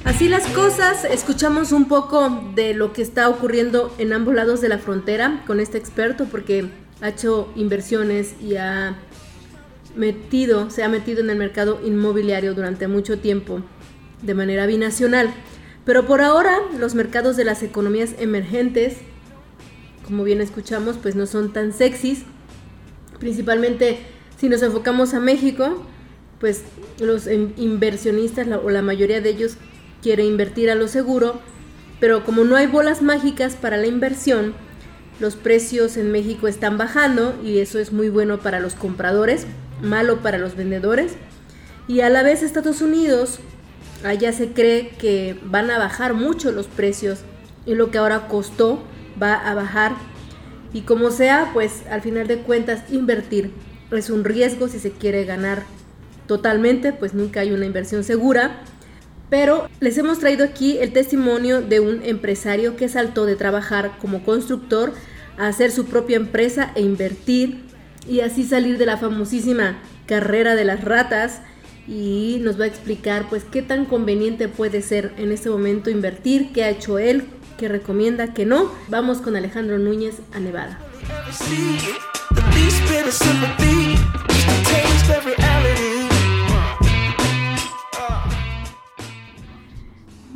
[0.06, 4.70] Así las cosas, escuchamos un poco de lo que está ocurriendo en ambos lados de
[4.70, 6.70] la frontera con este experto porque
[7.02, 8.96] ha hecho inversiones y ha
[9.96, 13.62] metido, se ha metido en el mercado inmobiliario durante mucho tiempo
[14.22, 15.34] de manera binacional.
[15.84, 18.98] Pero por ahora los mercados de las economías emergentes,
[20.06, 22.24] como bien escuchamos, pues no son tan sexys.
[23.20, 24.00] Principalmente
[24.38, 25.86] si nos enfocamos a México,
[26.44, 26.64] pues
[27.00, 29.56] los in- inversionistas o la mayoría de ellos
[30.02, 31.40] quiere invertir a lo seguro,
[32.02, 34.54] pero como no hay bolas mágicas para la inversión,
[35.22, 39.46] los precios en México están bajando y eso es muy bueno para los compradores,
[39.82, 41.14] malo para los vendedores.
[41.88, 43.40] Y a la vez Estados Unidos,
[44.04, 47.20] allá se cree que van a bajar mucho los precios
[47.66, 48.84] y lo que ahora costó
[49.22, 49.94] va a bajar.
[50.74, 53.54] Y como sea, pues al final de cuentas invertir
[53.92, 55.64] es un riesgo si se quiere ganar
[56.28, 58.62] totalmente, pues nunca hay una inversión segura.
[59.30, 64.24] Pero les hemos traído aquí el testimonio de un empresario que saltó de trabajar como
[64.24, 64.94] constructor
[65.38, 67.64] a hacer su propia empresa e invertir
[68.08, 71.42] y así salir de la famosísima carrera de las ratas
[71.88, 76.52] y nos va a explicar pues qué tan conveniente puede ser en este momento invertir,
[76.54, 77.26] qué ha hecho él,
[77.58, 78.72] qué recomienda, qué no.
[78.88, 80.80] Vamos con Alejandro Núñez a Nevada.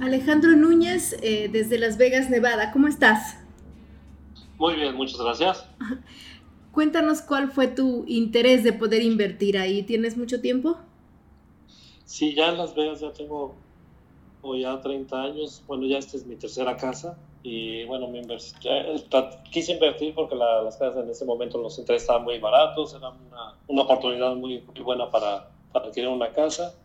[0.07, 3.37] Alejandro Núñez eh, desde Las Vegas, Nevada, ¿cómo estás?
[4.57, 5.65] Muy bien, muchas gracias.
[6.71, 9.83] Cuéntanos cuál fue tu interés de poder invertir ahí.
[9.83, 10.77] ¿Tienes mucho tiempo?
[12.05, 13.55] Sí, ya en Las Vegas ya tengo
[14.41, 15.63] o ya 30 años.
[15.67, 17.17] Bueno, ya esta es mi tercera casa.
[17.43, 18.21] Y bueno, me
[19.51, 22.93] quise invertir porque la- las casas en ese momento los intereses estaban muy baratos.
[22.93, 26.75] Era una, una oportunidad muy, muy buena para, para adquirir una casa.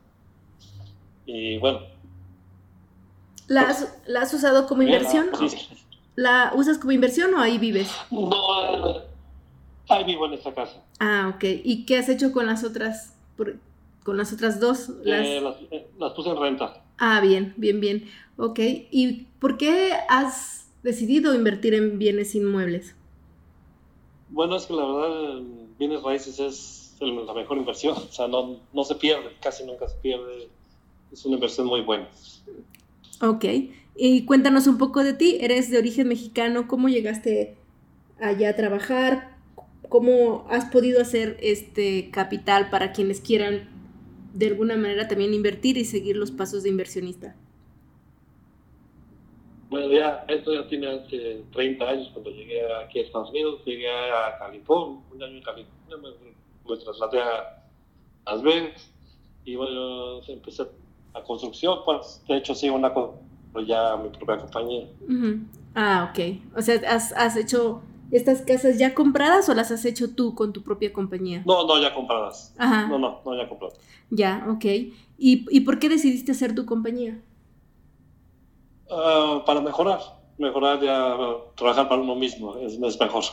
[1.26, 1.80] Y bueno.
[3.52, 5.26] ¿La has, la has usado como inversión?
[5.38, 5.58] sí, sí.
[6.14, 7.90] ¿La usas como inversión o ahí vives?
[8.10, 8.30] No,
[9.88, 10.82] ahí vivo en esta casa.
[10.98, 11.44] Ah, ok.
[11.64, 13.56] ¿Y qué has hecho con las otras, por-
[14.04, 14.88] con las otras dos?
[15.04, 16.82] Las- Eh, las, eh, las puse en renta.
[16.98, 18.08] Ah, bien, bien, bien.
[18.38, 18.58] Ok.
[18.90, 22.94] ¿Y por qué has decidido invertir en bienes inmuebles?
[24.30, 27.96] Bueno, es que la verdad, en bienes raíces es el- la mejor inversión.
[28.08, 30.48] O sea, no, no se pierde, casi nunca se pierde.
[31.12, 32.08] Es una inversión muy buena.
[33.22, 33.44] Ok.
[33.94, 35.38] Y cuéntanos un poco de ti.
[35.40, 36.66] Eres de origen mexicano.
[36.66, 37.56] ¿Cómo llegaste
[38.20, 39.36] allá a trabajar?
[39.88, 43.68] ¿Cómo has podido hacer este capital para quienes quieran
[44.34, 47.36] de alguna manera también invertir y seguir los pasos de inversionista?
[49.70, 53.60] Bueno, ya, esto ya tiene hace 30 años cuando llegué aquí a Estados Unidos.
[53.64, 57.64] Llegué a California, un año en California, me, me trasladé a
[58.26, 58.92] Las Vegas.
[59.44, 60.64] Y bueno, empecé
[61.14, 64.88] la construcción, pues de hecho sí, una pues ya mi propia compañía.
[65.74, 66.56] Ah, ok.
[66.56, 70.52] O sea, ¿has, has hecho estas casas ya compradas o las has hecho tú con
[70.52, 71.42] tu propia compañía?
[71.46, 72.54] No, no, ya compradas.
[72.58, 72.86] Ajá.
[72.88, 73.78] No, no, no, ya compradas.
[74.10, 74.64] Ya, ok.
[75.18, 77.20] ¿Y, ¿Y por qué decidiste hacer tu compañía?
[78.90, 80.00] Ah, para mejorar,
[80.38, 81.16] mejorar ya,
[81.56, 83.24] trabajar para uno mismo, es, es mejor.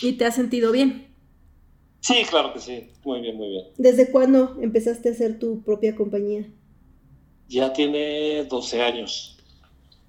[0.00, 1.08] ¿Y te has sentido bien?
[2.00, 2.92] Sí, claro que sí.
[3.04, 3.64] Muy bien, muy bien.
[3.78, 6.46] ¿Desde cuándo empezaste a hacer tu propia compañía?
[7.48, 9.36] Ya tiene 12 años.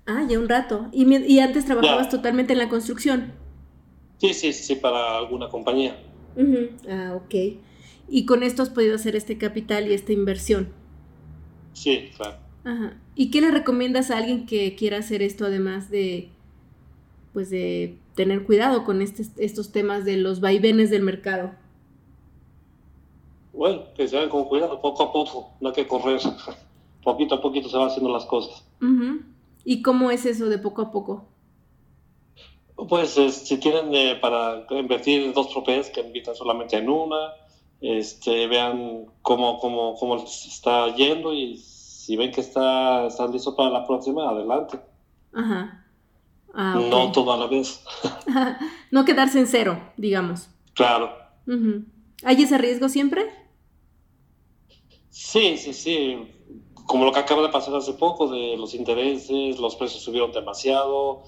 [0.05, 0.87] Ah, ya un rato.
[0.91, 2.09] ¿Y, y antes trabajabas Ya.
[2.11, 3.33] totalmente en la construcción?
[4.19, 5.95] Sí, sí, sí, para alguna compañía.
[6.89, 7.35] Ah, ok.
[8.07, 10.69] Y con esto has podido hacer este capital y esta inversión.
[11.73, 12.37] Sí, claro.
[12.63, 12.97] Ajá.
[13.15, 16.29] ¿Y qué le recomiendas a alguien que quiera hacer esto además de,
[17.33, 21.51] pues de tener cuidado con estes- estos temas de los vaivenes del mercado?
[23.53, 26.19] Bueno, que se hagan con cuidado, poco a poco, no hay que correr.
[27.07, 28.65] Poquito a poquito se van haciendo las cosas.
[29.63, 31.29] ¿Y cómo es eso de poco a poco?
[32.75, 37.31] Pues si tienen eh, para invertir en dos propiedades, que inviertan solamente en una,
[37.79, 43.69] este, vean cómo, cómo, cómo está yendo y si ven que está, están listos para
[43.69, 44.77] la próxima, adelante.
[45.31, 45.85] Ajá.
[46.53, 46.75] Ah.
[46.89, 47.85] No todo a la vez.
[48.91, 50.49] no quedarse en cero, digamos.
[50.73, 51.13] Claro.
[52.25, 53.29] ¿Hay ese riesgo siempre?
[55.09, 56.33] Sí, sí, sí.
[56.87, 61.21] Como lo que acaba de pasar hace poco, de los intereses, los precios subieron demasiado,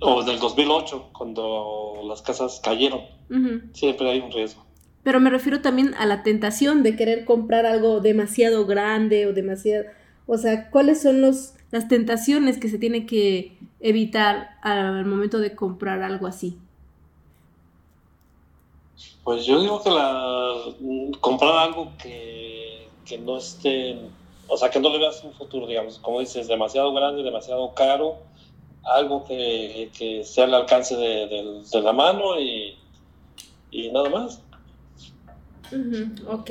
[0.00, 3.00] o del 2008, cuando las casas cayeron.
[3.72, 4.68] Siempre hay un riesgo.
[5.02, 9.86] Pero me refiero también a la tentación de querer comprar algo demasiado grande o demasiado...
[10.26, 15.54] O sea, ¿cuáles son los, las tentaciones que se tiene que evitar al momento de
[15.54, 16.58] comprar algo así?
[19.24, 20.54] Pues yo digo que la
[21.20, 23.98] comprar algo que, que no esté,
[24.48, 28.16] o sea, que no le veas un futuro, digamos, como dices, demasiado grande, demasiado caro,
[28.84, 32.76] algo que, que sea al alcance de, de- de la mano y,
[33.70, 34.42] y nada más.
[36.26, 36.50] Ok.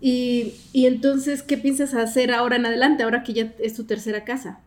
[0.00, 4.24] Y, y entonces, ¿qué piensas hacer ahora en adelante, ahora que ya es tu tercera
[4.24, 4.60] casa?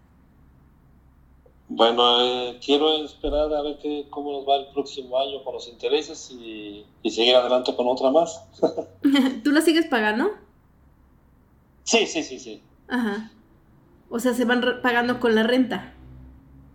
[1.67, 5.67] Bueno, eh, quiero esperar a ver qué, cómo nos va el próximo año con los
[5.67, 8.45] intereses y, y seguir adelante con otra más.
[9.43, 10.31] ¿Tú la sigues pagando?
[11.83, 12.61] Sí, sí, sí, sí.
[12.87, 13.31] Ajá.
[14.09, 15.93] O sea, se van pagando con la renta.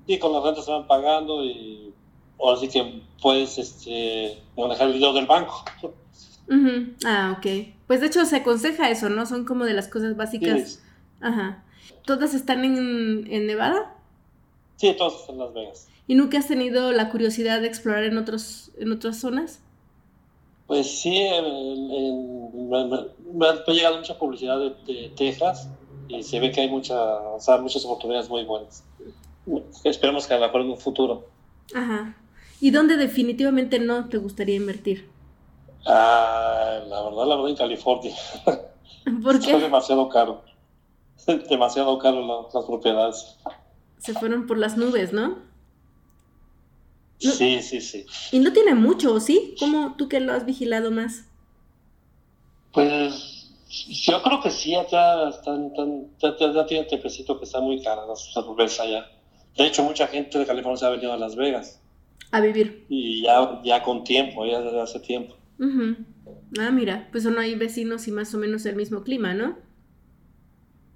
[0.07, 1.93] Sí, con las rentas se van pagando y
[2.39, 5.65] ahora sí que puedes este, manejar el dinero del banco.
[6.49, 6.95] Ujú.
[7.05, 7.75] Ah, ok.
[7.87, 9.27] Pues de hecho se aconseja eso, ¿no?
[9.27, 10.71] Son como de las cosas básicas.
[10.73, 10.81] Sí,
[11.21, 11.65] Ajá.
[12.05, 13.95] ¿Todas están en, en Nevada?
[14.77, 15.89] sí, todos en Las Vegas.
[16.07, 19.61] ¿Y nunca has tenido la curiosidad de explorar en otros, en otras zonas?
[20.69, 25.69] Pues sí, en- en- me, ha llegado mucha publicidad de, de Texas
[26.09, 28.85] y se ve que hay mucha, o sea, muchas oportunidades muy buenas.
[29.83, 31.27] Esperemos que a lo mejor en un futuro.
[31.75, 32.15] Ajá.
[32.61, 35.09] ¿Y dónde definitivamente no te gustaría invertir?
[35.87, 38.15] Ah, la verdad, la verdad, en California.
[39.23, 39.59] ¿Por Está qué?
[39.59, 40.43] demasiado caro.
[41.49, 43.39] Demasiado caro la- las propiedades.
[43.99, 45.39] Se fueron por las nubes, ¿no?
[47.23, 47.33] No.
[47.33, 48.07] Sí, sí, sí.
[48.33, 49.55] Y no tiene mucho, ¿o sí?
[49.59, 51.25] ¿Cómo tú que lo has vigilado más?
[52.73, 53.51] Pues
[54.07, 57.83] yo creo que sí, ya están, están- ya, ya, ya tiene tiempecito que está muy
[57.83, 59.07] cara las cervezas allá.
[59.57, 61.81] De hecho, mucha gente de California se ha venido a Las Vegas
[62.31, 62.87] A vivir.
[62.89, 65.35] y ya, ya con tiempo, ya desde hace tiempo.
[65.59, 65.97] Ujú.
[66.61, 69.57] Ah, mira, pues no hay vecinos y más o menos el mismo clima, ¿no?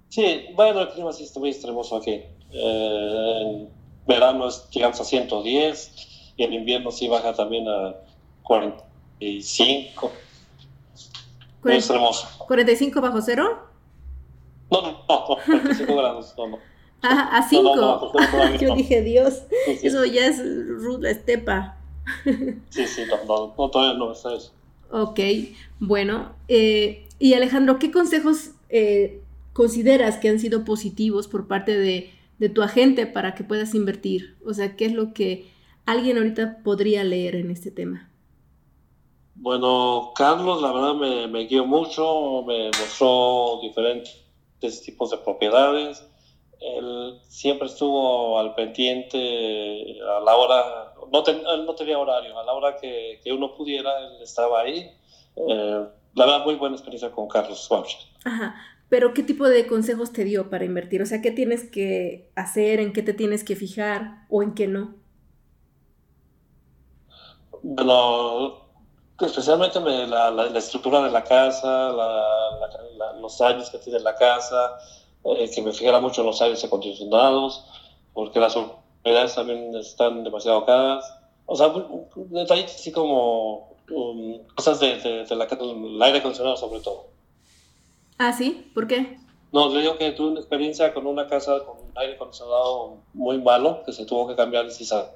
[0.09, 2.21] Sí, bueno, el clima sí está muy extremoso aquí.
[2.51, 3.69] Eh, en
[4.07, 5.91] verano es, llegamos a 110
[6.37, 7.95] y en invierno sí baja también a
[8.43, 10.11] 45.
[11.63, 12.27] Muy extremoso.
[12.47, 13.67] ¿45 bajo cero?
[14.71, 16.59] No, no, no, 45 grados, no, no.
[17.05, 17.63] Ah, a No, 5.
[17.63, 19.87] no, no, bajo cero todavía Yo dije, Dios, Sí, sí.
[19.87, 20.41] eso ya es
[20.81, 21.77] ruta estepa.
[22.69, 24.51] Sí, sí, no, no, no, todavía no está eso.
[24.91, 25.19] Ok,
[25.79, 26.33] bueno.
[26.47, 29.21] eh, y Alejandro, ¿qué consejos eh,
[29.53, 34.35] consideras que han sido positivos por parte de, de tu agente para que puedas invertir?
[34.45, 35.47] O sea, ¿qué es lo que
[35.85, 38.11] alguien ahorita podría leer en este tema?
[39.35, 46.05] Bueno, Carlos, la verdad me, me guió mucho, me mostró diferentes tipos de propiedades.
[46.61, 52.43] Él siempre estuvo al pendiente a la hora, no, ten- él no tenía horario, a
[52.43, 54.89] la hora que, que uno pudiera, él estaba ahí.
[55.35, 58.03] Eh, la verdad, muy buena experiencia con Carlos Schwabschild.
[58.25, 58.55] Ajá,
[58.89, 61.01] pero ¿qué tipo de consejos te dio para invertir?
[61.01, 64.67] O sea, ¿qué tienes que hacer, en qué te tienes que fijar o en qué
[64.67, 65.02] no?
[67.63, 68.57] Bueno,
[69.19, 74.15] especialmente me- la, la- la estructura de la casa, la- los años que tiene la
[74.15, 74.77] casa,
[75.23, 77.65] eh, que me fijara mucho en los aires acondicionados,
[78.13, 78.55] porque las
[79.05, 81.05] unidades también están demasiado caras.
[81.45, 81.73] O sea,
[82.15, 87.05] detallitos así como um, cosas de, de- de la casa, el aire acondicionado sobre todo.
[88.17, 89.17] Ah, sí, ¿por qué?
[89.53, 93.37] No, le digo que tuve una experiencia con una casa con un aire acondicionado muy
[93.39, 95.07] malo, que se tuvo que cambiar y sale.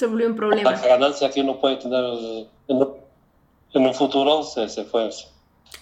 [0.00, 0.72] Se volvió un La problema.
[0.72, 2.02] ganancia que uno puede tener
[2.68, 2.76] en,
[3.84, 5.10] un- futuro se, se fue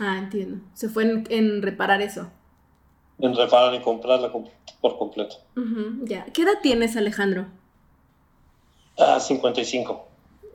[0.00, 0.60] Ah, entiendo.
[0.74, 2.28] Se fue en, en reparar eso.
[3.20, 4.48] en reparar y comprarla com-
[4.80, 5.36] por completo.
[6.02, 6.24] Ya.
[6.32, 7.46] ¿Qué edad tienes, Alejandro?
[8.98, 10.04] Ah, 55.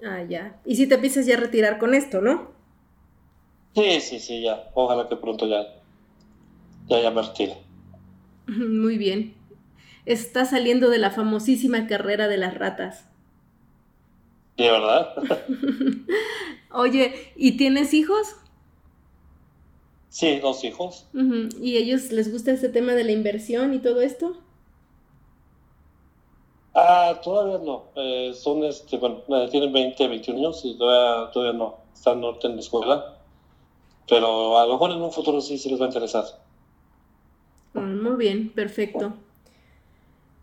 [0.05, 0.59] Ah, ya.
[0.65, 2.51] Y si te piensas ya retirar con esto, ¿no?
[3.75, 4.69] Sí, sí, sí, ya.
[4.73, 5.63] Ojalá que pronto ya,
[6.87, 7.55] ya, ya me retire.
[8.47, 9.35] Muy bien.
[10.05, 13.05] Está saliendo de la famosísima carrera de las ratas.
[14.57, 15.15] Sí, ¿verdad?
[16.71, 18.35] Oye, ¿y tienes hijos?
[20.09, 21.07] Sí, dos hijos.
[21.59, 24.37] ¿Y ellos les gusta este tema de la inversión y todo esto?
[26.75, 27.85] Ah, todavía no.
[27.95, 31.77] Eh, son, este, bueno, eh, tienen 20, 21 años y todavía, todavía no.
[31.93, 33.17] Están norte en la escuela.
[34.07, 36.25] Pero a lo mejor en un futuro sí, sí les va a interesar.
[37.73, 39.13] Ah, muy bien, perfecto.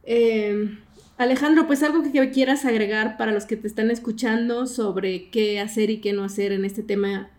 [0.02, 0.78] Eh,
[1.20, 5.90] Alejandro, pues algo que quieras agregar para los que te están escuchando sobre qué hacer
[5.90, 7.30] y qué no hacer en este tema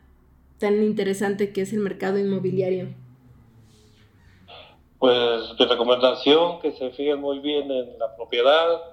[0.59, 2.89] tan interesante que es el mercado inmobiliario.
[4.99, 8.84] Pues de recomendación que se fijen muy bien en la propiedad,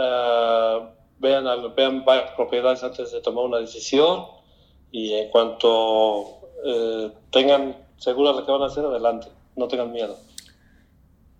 [0.00, 1.44] ah, vean,
[1.76, 4.24] vean varias propiedades antes de tomar una decisión
[4.90, 10.16] y en cuanto eh, tengan segura lo que van a hacer, adelante, no tengan miedo.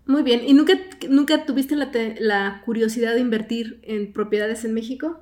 [0.07, 0.43] Muy bien.
[0.47, 0.75] ¿Y nunca,
[1.09, 5.21] nunca tuviste la, te- la curiosidad de invertir en propiedades en México?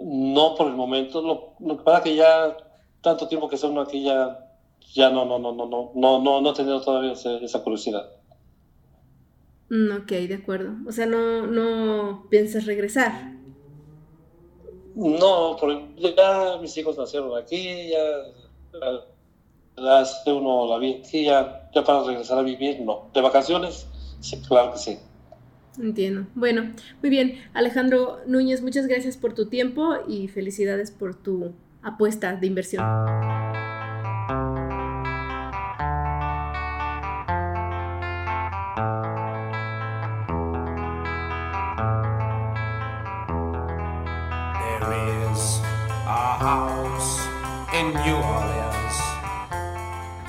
[0.00, 2.56] No por el momento, lo, lo que pasa que ya
[3.02, 4.38] tanto tiempo que son aquí ya,
[4.94, 8.08] ya no, no, no, no, no, no, no, no he tenido todavía ese- esa curiosidad.
[9.70, 10.76] Mm, ok, de acuerdo.
[10.86, 13.32] O sea, no, no piensas regresar.
[14.94, 17.98] No, porque ya mis hijos nacieron aquí, ya,
[19.76, 23.10] ya hace uno la vida aquí, ya, ya para regresar a vivir, no.
[23.14, 23.86] De vacaciones,
[24.20, 24.98] sí, claro que sí.
[25.78, 26.26] Entiendo.
[26.34, 27.38] Bueno, muy bien.
[27.54, 31.52] Alejandro Núñez, muchas gracias por tu tiempo y felicidades por tu
[31.82, 32.84] apuesta de inversión.
[44.58, 45.60] There is
[46.06, 47.20] a house
[47.72, 48.77] in New Orleans.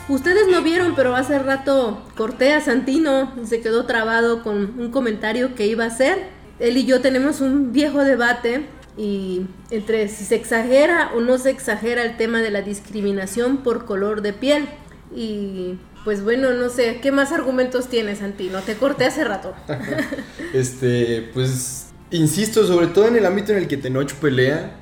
[0.10, 5.53] Ustedes no vieron, pero hace rato corté a Santino, se quedó trabado con un comentario
[5.53, 6.28] que iba a hacer.
[6.60, 8.66] Él y yo tenemos un viejo debate
[8.97, 13.86] y entre si se exagera o no se exagera el tema de la discriminación por
[13.86, 14.68] color de piel.
[15.16, 18.62] Y pues bueno, no sé, ¿qué más argumentos tienes, Santino?
[18.62, 19.53] Te corté hace rato.
[20.53, 24.76] Este, pues, insisto, sobre todo en el ámbito en el que Tenoch pelea,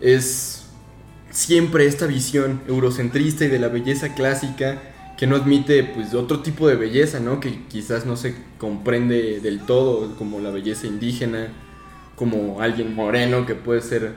[0.00, 0.59] es
[1.40, 4.78] siempre esta visión eurocentrista y de la belleza clásica
[5.16, 7.40] que no admite, pues, otro tipo de belleza, ¿no?
[7.40, 11.48] Que quizás no se comprende del todo, como la belleza indígena,
[12.14, 14.12] como alguien moreno que puede ser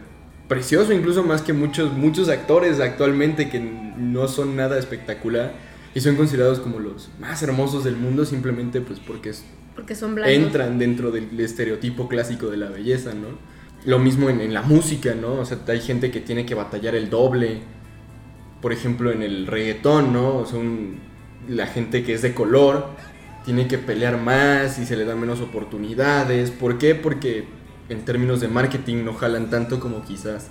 [0.49, 5.53] precioso, incluso más que muchos, muchos actores actualmente que no son nada espectacular
[5.95, 9.43] y son considerados como los más hermosos del mundo simplemente pues porque es
[9.75, 10.33] Porque son blancos.
[10.35, 13.29] entran dentro del estereotipo clásico de la belleza, ¿no?
[13.85, 15.33] Lo mismo en, en la música, ¿no?
[15.35, 17.61] O sea, hay gente que tiene que batallar el doble.
[18.61, 20.37] Por ejemplo, en el reggaetón, ¿no?
[20.37, 20.99] O sea, un-
[21.49, 22.87] la gente que es de color
[23.43, 26.51] tiene que pelear más y se le dan menos oportunidades.
[26.51, 26.95] ¿Por qué?
[26.95, 27.45] Porque
[27.89, 30.47] en términos de marketing no jalan tanto como quizás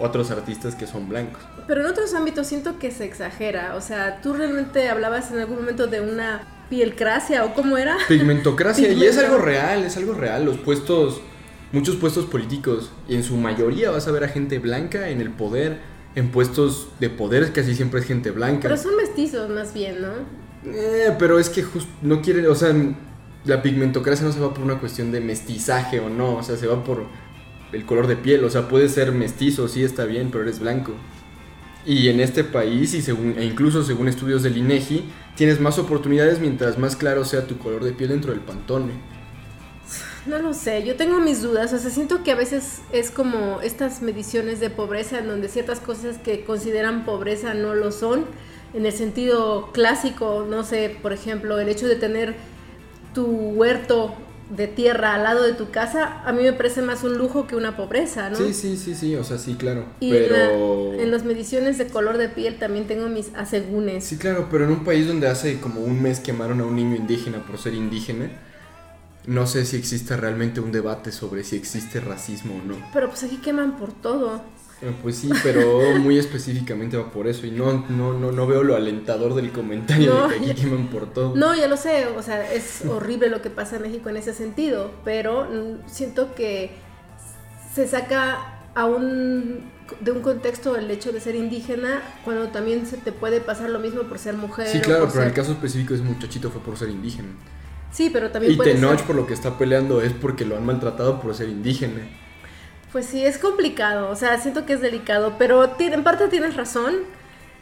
[0.00, 1.40] otros artistas que son blancos.
[1.68, 3.76] Pero en otros ámbitos siento que se exagera.
[3.76, 7.96] O sea, tú realmente hablabas en algún momento de una pielcracia o cómo era.
[8.08, 10.44] Pigmentocracia, y es algo real, es algo real.
[10.44, 11.20] Los puestos,
[11.72, 15.30] muchos puestos políticos, y en su mayoría vas a ver a gente blanca en el
[15.30, 15.78] poder.
[16.14, 18.68] En puestos de poder casi siempre es gente blanca.
[18.68, 20.08] Pero son mestizos más bien, ¿no?
[20.70, 22.74] Eh, pero es que just- no quiere, o sea,
[23.46, 26.66] la pigmentocracia no se va por una cuestión de mestizaje o no, o sea, se
[26.66, 27.06] va por
[27.72, 30.92] el color de piel, o sea, puede ser mestizo, sí está bien, pero eres blanco.
[31.86, 35.04] Y en este país, y según, e incluso según estudios del INEGI,
[35.34, 38.92] tienes más oportunidades mientras más claro sea tu color de piel dentro del pantone.
[40.24, 43.60] No lo sé, yo tengo mis dudas, o sea, siento que a veces es como
[43.60, 48.26] estas mediciones de pobreza en donde ciertas cosas que consideran pobreza no lo son,
[48.72, 52.36] en el sentido clásico, no sé, por ejemplo, el hecho de tener
[53.14, 54.14] tu huerto
[54.48, 57.56] de tierra al lado de tu casa, a mí me parece más un lujo que
[57.56, 58.38] una pobreza, ¿no?
[58.38, 59.86] Sí, sí, sí, sí, o sea, sí, claro.
[60.00, 60.34] Y en, pero...
[60.34, 64.04] la- en las mediciones de color de piel también tengo mis asegúnes.
[64.04, 66.94] Sí, claro, pero en un país donde hace como un mes quemaron a un niño
[66.96, 68.30] indígena por ser indígena,
[69.26, 72.76] no sé si existe realmente un debate sobre si existe racismo o no.
[72.92, 74.42] Pero pues aquí queman por todo.
[74.82, 78.64] Eh, Pues sí, pero muy específicamente va por eso y no, no, no, no veo
[78.64, 81.36] lo alentador del comentario No, de que aquí ya- queman por todo.
[81.36, 84.34] No, ya lo sé, o sea, es horrible lo que pasa en México en ese
[84.34, 85.46] sentido, pero
[85.86, 86.72] siento que
[87.74, 89.60] se saca a un,
[90.00, 93.78] de un contexto el hecho de ser indígena cuando también se te puede pasar lo
[93.78, 94.66] mismo por ser mujer.
[94.66, 97.28] Sí, claro, pero en el caso específico de ese muchachito fue por ser indígena.
[97.92, 100.56] Sí, pero también Y puede Tenoch ser- por lo que está peleando es porque lo
[100.56, 102.00] han maltratado por ser indígena.
[102.90, 106.94] Pues sí, es complicado, o sea, siento que es delicado, pero en parte tienes razón.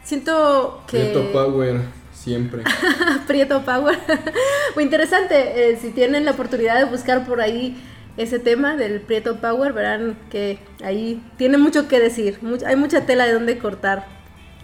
[0.03, 0.97] Siento que...
[0.99, 1.81] Prieto Power,
[2.13, 2.63] siempre.
[3.27, 3.97] Prieto Power.
[4.75, 5.69] Muy interesante.
[5.71, 7.81] eh, si tienen la oportunidad de buscar por ahí
[8.17, 12.39] ese tema del Prieto Power, verán que ahí tiene mucho que decir.
[12.41, 14.07] Much- hay mucha tela de donde cortar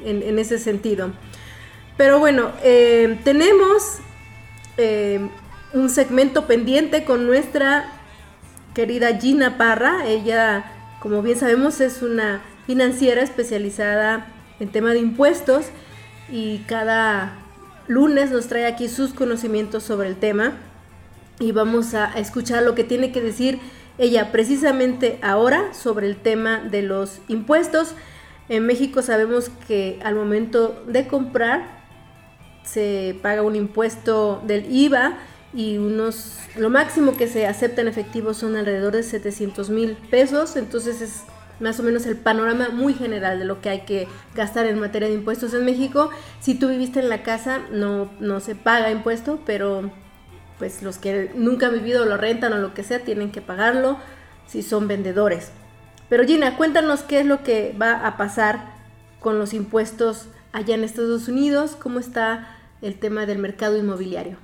[0.04, 1.12] en, en ese sentido.
[1.98, 4.00] Pero bueno, eh, tenemos
[4.78, 5.30] eh,
[5.78, 7.86] un segmento pendiente con nuestra
[8.74, 10.08] querida Gina Parra.
[10.08, 10.66] Ella,
[11.00, 14.28] como bien sabemos, es una financiera especializada
[14.60, 15.68] en tema de impuestos
[16.32, 17.38] y cada
[17.88, 20.54] lunes nos trae aquí sus conocimientos sobre el tema
[21.40, 23.60] y vamos a escuchar lo que tiene que decir
[23.98, 27.94] ella precisamente ahora sobre el tema de los impuestos.
[28.50, 31.78] En México sabemos que al momento de comprar
[32.64, 35.18] se paga un impuesto del IVA
[35.54, 40.56] y unos, lo máximo que se acepta en efectivo son alrededor de 700 mil pesos,
[40.56, 41.24] entonces es
[41.60, 45.08] más o menos el panorama muy general de lo que hay que gastar en materia
[45.08, 46.12] de impuestos en México.
[46.40, 49.90] Si tú viviste en la casa, no, no se paga impuesto, pero
[50.60, 53.98] pues los que nunca han vivido lo rentan o lo que sea, tienen que pagarlo
[54.48, 55.52] si son vendedores.
[56.10, 58.76] Pero Gina, cuéntanos qué es lo que va a pasar
[59.20, 64.38] con los impuestos allá en Estados Unidos, cómo está el tema del mercado inmobiliario.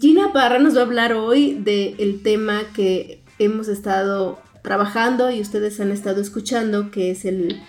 [0.00, 5.80] Gina Parra nos va a hablar hoy del tema que hemos estado trabajando y ustedes
[5.80, 7.60] han estado escuchando, que es el,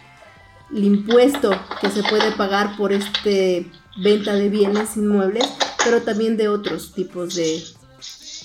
[0.72, 1.52] impuesto
[1.82, 3.66] que se puede pagar por este
[4.02, 5.46] venta de bienes inmuebles,
[5.84, 7.62] pero también de otros tipos de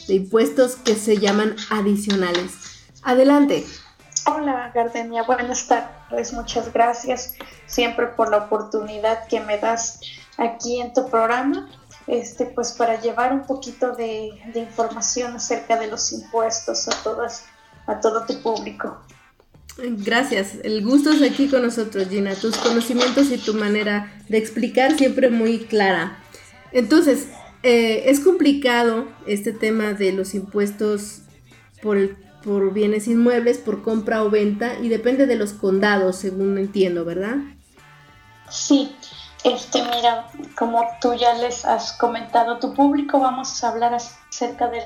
[0.08, 2.52] impuestos que se llaman adicionales.
[3.02, 3.64] Adelante.
[4.26, 7.34] Hola Gardenia, buenas tardes, muchas gracias
[7.66, 10.00] siempre por la oportunidad que me das
[10.38, 11.68] aquí en tu programa,
[12.06, 17.44] este, pues para llevar un poquito de, información acerca de los impuestos a todas,
[17.86, 18.98] a todo tu público.
[19.76, 22.34] Gracias, el gusto es aquí con nosotros, Gina.
[22.34, 26.18] Tus conocimientos y tu manera de explicar siempre muy clara.
[26.72, 27.26] Entonces,
[27.62, 31.22] eh, es complicado este tema de los impuestos
[31.82, 36.58] por, el- por bienes inmuebles, por compra o venta, y depende de los condados, según
[36.58, 37.36] entiendo, ¿verdad?
[38.50, 38.94] Sí,
[39.42, 44.68] este, mira, como tú ya les has comentado a tu público, vamos a hablar acerca
[44.68, 44.82] de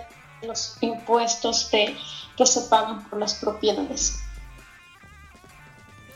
[0.46, 1.96] los impuestos de-
[2.36, 4.20] que se pagan por las propiedades.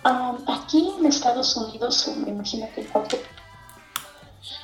[0.05, 2.86] Am, aquí en Estados Unidos, me imagino que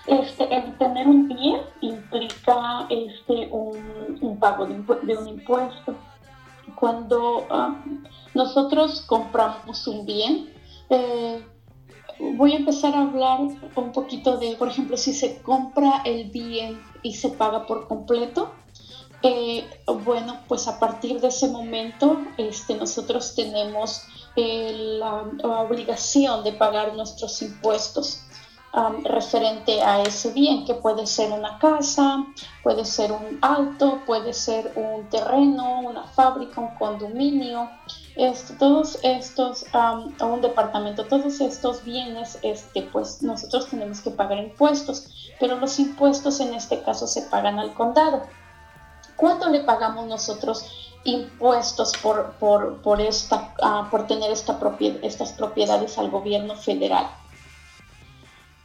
[0.06, 5.94] este, el tener un bien implica este, un, pago de un impuesto.
[6.76, 8.04] Cuando am,
[8.34, 10.52] nosotros compramos un bien,
[10.90, 11.44] eh,
[12.36, 16.80] voy a empezar a hablar un poquito de, por ejemplo, si se compra el bien
[17.02, 18.52] y se paga por completo,
[19.22, 19.68] eh,
[20.04, 24.02] bueno, pues a partir de ese momento este, nosotros tenemos
[24.36, 25.22] eh, la
[25.62, 28.20] obligación de pagar nuestros impuestos
[29.04, 32.24] referente a ese bien, que puede ser una casa,
[32.62, 37.70] puede ser un auto, puede ser un terreno, una fábrica, un condominio,
[38.58, 39.64] todos estos,
[40.20, 46.40] un departamento, todos estos bienes, este, pues nosotros tenemos que pagar impuestos, pero los impuestos
[46.40, 48.22] en este caso se pagan al condado.
[49.16, 50.64] ¿Cuánto le pagamos nosotros
[51.04, 57.08] impuestos por, por, por, esta, ah, por tener esta propiedad, estas propiedades al gobierno federal?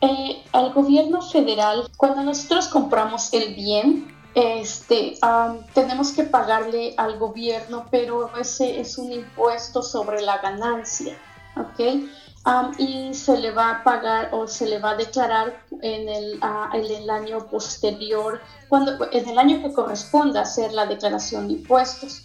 [0.06, 7.18] Eh, al gobierno federal, cuando nosotros compramos el bien, este, am, tenemos que pagarle al
[7.18, 11.18] gobierno, pero ese es un impuesto sobre la ganancia,
[11.56, 12.10] ¿ok?
[12.44, 16.38] Am, y se le va a pagar o se le va a declarar en el,
[16.42, 21.54] ah, en el año posterior, cuando, en el año que corresponda hacer la declaración de
[21.54, 22.24] impuestos.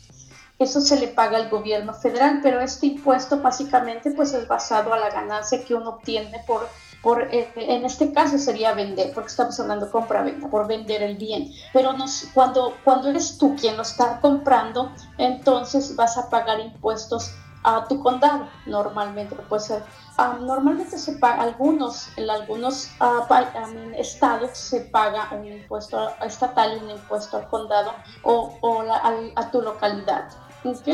[0.58, 4.98] Eso se le paga al gobierno federal, pero este impuesto básicamente pues es basado a
[4.98, 6.68] la ganancia que uno obtiene por,
[7.02, 11.50] por eh, en este caso sería vender, porque estamos hablando compra-venta, por vender el bien.
[11.72, 17.34] Pero nos, cuando, cuando eres tú quien lo está comprando, entonces vas a pagar impuestos
[17.64, 19.84] a tu condado, normalmente puede ser.
[20.16, 26.16] ah, normalmente se paga, algunos, en algunos ah, pa- um, estados se paga un impuesto
[26.22, 27.92] estatal y un impuesto al condado
[28.22, 30.28] o, o la- al- a tu localidad.
[30.64, 30.88] ¿ok?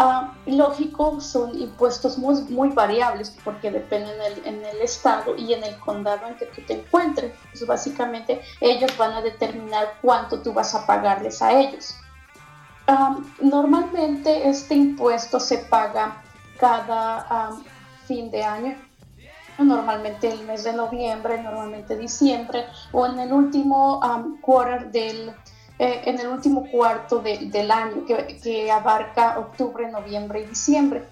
[0.00, 5.76] Ah, lógico, son impuestos muy, muy variables porque dependen en el, estado y en el
[5.80, 7.34] condado en que tú te encuentres.
[7.50, 11.96] Pues básicamente ellos van a determinar cuánto tú vas a pagarles a ellos.
[12.86, 16.22] Am, normalmente este impuesto se paga
[16.60, 17.64] cada am,
[18.06, 18.76] fin de año,
[19.58, 25.34] normalmente el mes de noviembre, normalmente diciembre o en el último am, quarter del,
[25.78, 31.04] eh, en el último cuarto de- del año que, que abarca octubre, noviembre y diciembre.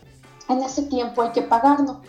[0.49, 2.03] En ese tiempo hay que pagarlo.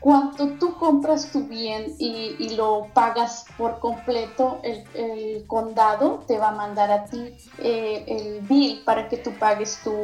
[0.00, 6.36] Cuando tú compras tu bien y, y lo pagas por completo, el, el condado te
[6.38, 9.94] va a mandar a ti eh, el bill para que tú pagues tu,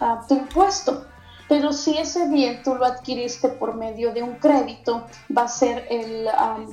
[0.00, 1.06] ah, tu impuesto.
[1.48, 5.06] Pero si ese bien tú lo adquiriste por medio de un crédito,
[5.36, 6.66] va a ser el, am,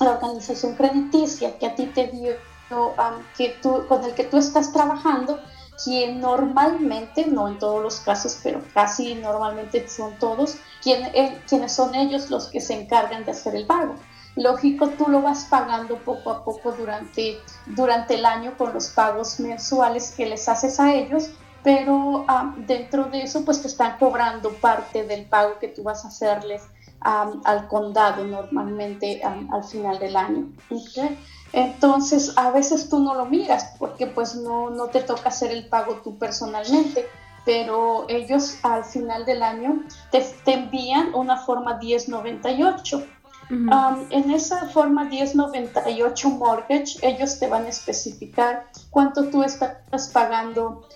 [0.00, 2.32] la organización crediticia que a ti te dio,
[2.72, 5.38] am, que tú, con el que tú estás trabajando,
[5.82, 11.72] quien normalmente, no en todos los casos, pero casi normalmente son todos, quien, eh, quienes
[11.72, 13.94] son ellos los que se encargan de hacer el pago.
[14.34, 19.38] lógico, tú lo vas pagando poco a poco durante, durante el año con los pagos
[19.40, 21.30] mensuales que les haces a ellos,
[21.62, 26.04] pero ah, dentro de eso pues te están cobrando parte del pago que tú vas
[26.04, 26.62] a hacerles
[27.02, 30.46] ah, al condado normalmente ah, al final del año.
[30.70, 31.12] ¿ok?
[31.52, 35.68] Entonces a veces tú no lo miras porque pues no, no te toca hacer el
[35.68, 37.06] pago tú personalmente,
[37.44, 43.06] pero ellos al final del año te, te envían una forma 1098.
[43.50, 50.88] Um, en esa forma 1098 mortgage, ellos te van a especificar cuánto tú estás pagando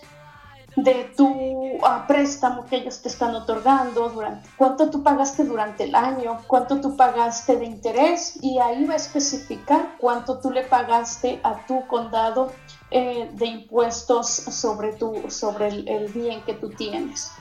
[0.77, 6.39] de tu préstamo que ellos te están otorgando, durante, cuánto tú pagaste durante el año,
[6.47, 11.66] cuánto tú pagaste de interés y ahí va a especificar cuánto tú le pagaste a
[11.66, 12.53] tu condado
[12.91, 17.33] eh, de impuestos sobre, tu, sobre el, el bien que tú tienes.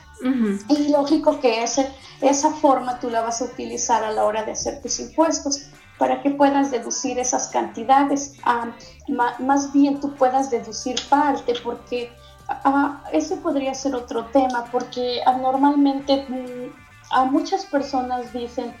[0.68, 4.52] Y lógico que ese, esa forma tú la vas a utilizar a la hora de
[4.52, 5.66] hacer tus impuestos
[5.98, 8.34] para que puedas deducir esas cantidades.
[8.42, 8.72] Ah,
[9.08, 12.10] más bien tú puedas deducir parte porque
[12.48, 16.72] Ah, ese podría ser otro tema porque normalmente mm,
[17.10, 18.74] a muchas personas dicen,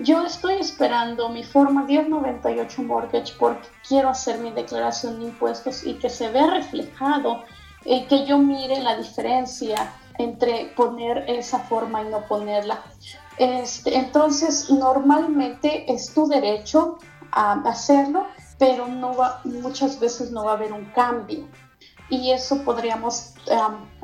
[0.00, 5.94] yo estoy esperando mi forma 1098 mortgage porque quiero hacer mi declaración de impuestos y
[5.94, 7.44] que se vea reflejado,
[7.84, 12.82] y que yo mire la diferencia entre poner esa forma y no ponerla.
[13.38, 16.98] Este, entonces, normalmente es tu derecho
[17.32, 18.26] a hacerlo,
[18.58, 21.46] pero no va, muchas veces no va a haber un cambio
[22.10, 23.34] y eso podríamos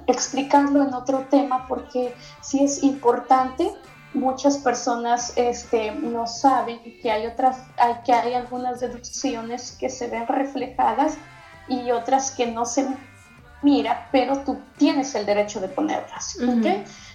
[0.06, 3.72] explicarlo en otro tema porque sí es importante.
[4.14, 7.58] Muchas personas este, no saben que hay otras,
[8.04, 11.18] que hay algunas deducciones que se ven reflejadas
[11.68, 12.86] y otras que no se
[13.62, 16.38] mira, pero tú tienes el derecho de ponerlas.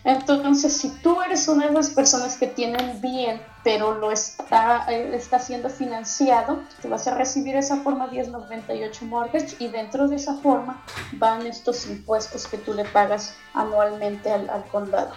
[0.03, 5.11] Entonces, si tú eres una de las personas que tienen bien, pero lo está, eh,
[5.13, 10.37] está siendo financiado, te vas a recibir esa forma 1098 mortgage y dentro de esa
[10.37, 10.83] forma
[11.13, 15.11] van estos impuestos que tú le pagas anualmente al, al condado.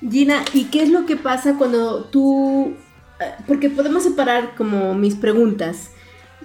[0.00, 2.76] Gina, ¿y qué es lo que pasa cuando tú,
[3.20, 5.90] eh, porque podemos separar como mis preguntas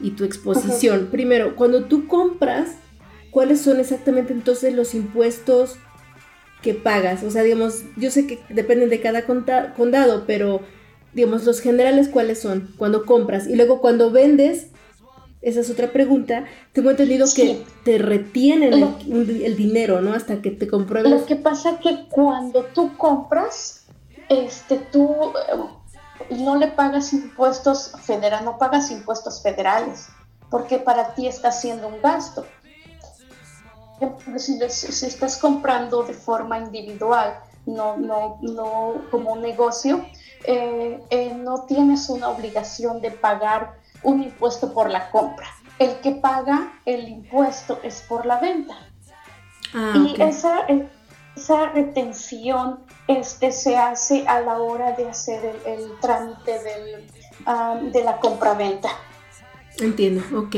[0.01, 1.09] y tu exposición.
[1.11, 2.75] Primero, cuando tú compras,
[3.31, 5.77] ¿cuáles son exactamente entonces los impuestos
[6.63, 7.21] que pagas.
[7.21, 10.61] O sea, digamos, yo sé que dependen de cada condado, pero
[11.13, 12.73] digamos, los generales, ¿cuáles son?
[12.77, 13.45] Cuando compras.
[13.47, 14.67] Y luego cuando vendes,
[15.41, 16.45] esa es otra pregunta.
[16.71, 20.13] Tengo entendido que te retienen el, dinero, ¿no?
[20.13, 21.11] Hasta que te compruebes.
[21.11, 23.85] Lo que pasa es que cuando tú compras,
[24.29, 30.07] este, tú eh, no le pagas impuestos federales, no pagas impuestos federales,
[30.49, 32.45] porque para ti está siendo un gasto
[34.37, 40.05] si, si, estás comprando de forma individual, no, no, no como un negocio,
[40.45, 45.47] eh, eh, no tienes una obligación de pagar un impuesto por la compra.
[45.79, 48.75] El que paga el impuesto es por la venta.
[49.73, 50.65] Ah, y esa,
[51.35, 57.07] esa retención este, se hace a la hora de hacer el, trámite del,
[57.45, 58.89] ah, de la compra-venta.
[59.79, 60.55] Entiendo, ok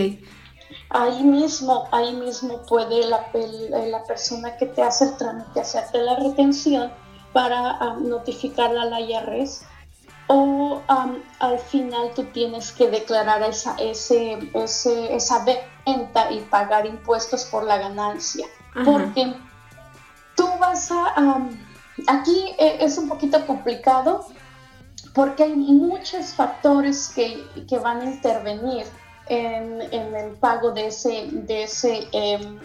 [0.95, 6.15] ahí mismo, ahí mismo puede la, la persona que te hace el trámite hacerte la
[6.15, 6.91] retención
[7.33, 9.65] para notificarla a la IRS
[10.27, 17.63] o al final tú tienes que declarar esa, ese, esa venta y pagar impuestos por
[17.63, 18.47] la ganancia.
[18.83, 19.35] Porque
[20.35, 21.13] tú vas a...
[22.07, 24.25] aquí e, es un poquito complicado
[25.13, 28.85] porque hay muchos factores que, que van a intervenir
[29.27, 29.81] en,
[30.15, 32.59] el pago de ese, de ese em,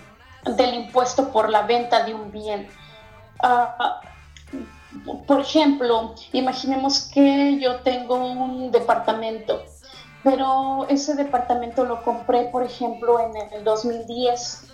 [0.56, 2.68] del impuesto por la venta de un bien.
[3.42, 4.00] Ah,
[5.26, 9.62] por ejemplo, imaginemos que yo tengo un departamento,
[10.22, 14.66] pero ese departamento lo compré, por ejemplo, en el 2010.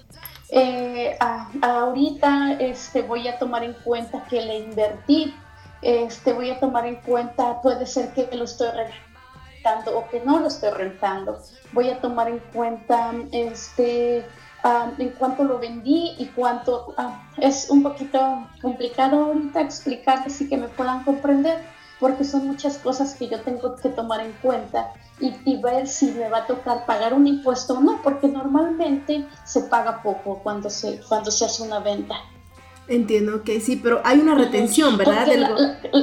[0.48, 1.18] Eh,
[1.60, 5.34] ahorita este, voy a tomar en cuenta que le invertí,
[5.82, 8.68] este, voy a tomar en cuenta, puede ser que lo estoy
[9.94, 11.38] o que no lo estoy rentando.
[11.72, 14.24] Voy a tomar en cuenta este,
[14.98, 16.94] en cuánto lo vendí y cuánto...
[17.38, 21.62] es un poquito complicado ahorita explicar así que me puedan comprender
[21.98, 26.28] porque son muchas cosas que yo tengo que tomar en cuenta y, ver si me
[26.28, 31.00] va a tocar pagar un impuesto o no, porque normalmente se paga poco cuando se,
[31.08, 32.16] cuando se hace una venta.
[32.86, 35.26] Entiendo que sí, pero hay una retención, ¿verdad?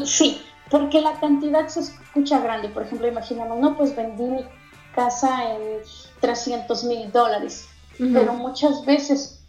[0.03, 0.41] sí,
[0.71, 1.81] porque la cantidad se
[2.13, 2.69] escucha grande.
[2.69, 4.45] Por ejemplo, imaginamos, no, pues vendí mi
[4.95, 5.79] casa en
[6.21, 9.39] 300 mil dólares, pero muchas veces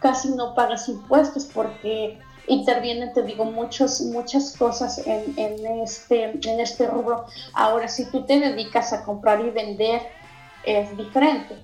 [0.00, 6.60] casi no pagas impuestos porque intervienen, te digo, muchos, muchas cosas en, en, este, en
[6.60, 7.24] este rubro.
[7.54, 10.02] Ahora, si tú te dedicas a comprar y vender,
[10.64, 11.56] es diferente.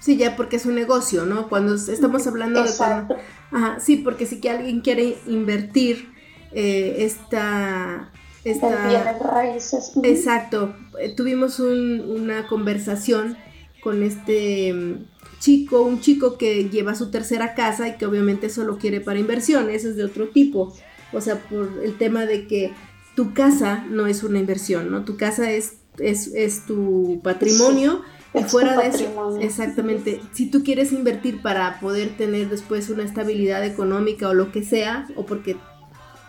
[0.00, 1.48] Sí, ya porque es un negocio, ¿no?
[1.48, 3.14] Cuando estamos hablando Exacto.
[3.14, 3.20] de...
[3.50, 6.10] Cuando, ajá, sí, porque si que alguien quiere invertir
[6.52, 8.10] eh, esta...
[8.44, 9.92] Raíces.
[10.02, 10.74] Exacto.
[11.00, 13.36] Eh, tuvimos un- una conversación
[13.82, 15.04] con este mm,
[15.40, 19.68] chico, un chico que lleva su tercera casa y que obviamente solo quiere para inversión.
[19.70, 20.74] Ese es de otro tipo.
[21.12, 22.72] O sea, por el tema de que
[23.14, 25.04] tu casa no es una inversión, ¿no?
[25.04, 28.02] Tu casa es, es, es tu patrimonio.
[28.36, 29.04] Y fuera de eso,
[29.40, 34.64] exactamente, si tú quieres invertir para poder tener después una estabilidad económica o lo que
[34.64, 35.56] sea, o porque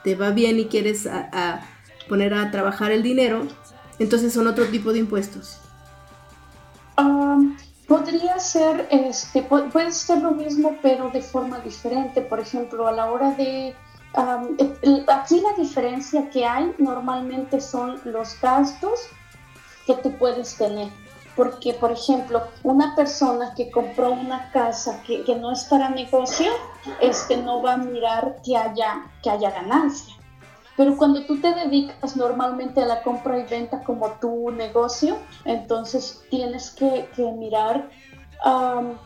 [0.04, 1.68] te va bien y quieres a- a
[2.08, 3.48] poner a trabajar el dinero,
[4.00, 5.60] entonces son otro tipo de impuestos.
[6.98, 12.22] Um, podría ser, este, pu- puede ser lo mismo, pero de forma diferente.
[12.22, 13.76] Por ejemplo, a la hora de...
[14.18, 14.56] um,
[15.08, 19.00] aquí la diferencia que hay normalmente son los gastos
[19.86, 20.90] que tú puedes tener.
[21.36, 26.50] Porque, por ejemplo, una persona que compró una casa que, que no es para negocio,
[27.02, 30.16] este, no va a mirar que haya, que haya ganancia.
[30.78, 36.22] Pero cuando tú te dedicas normalmente a la compra y venta como tu negocio, entonces
[36.30, 37.90] tienes que, que mirar
[38.44, 38.98] am,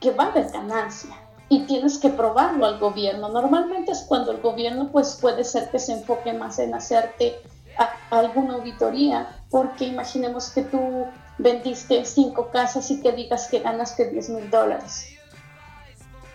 [0.00, 1.16] que va a haber ganancia
[1.48, 3.28] y tienes que probarlo al gobierno.
[3.28, 7.36] Normalmente es cuando el gobierno pues puede ser que se enfoque más en hacerte
[8.10, 11.06] alguna auditoría, porque imaginemos que tú
[11.38, 15.15] vendiste cinco casas y que digas que ganaste 10 mil dólares.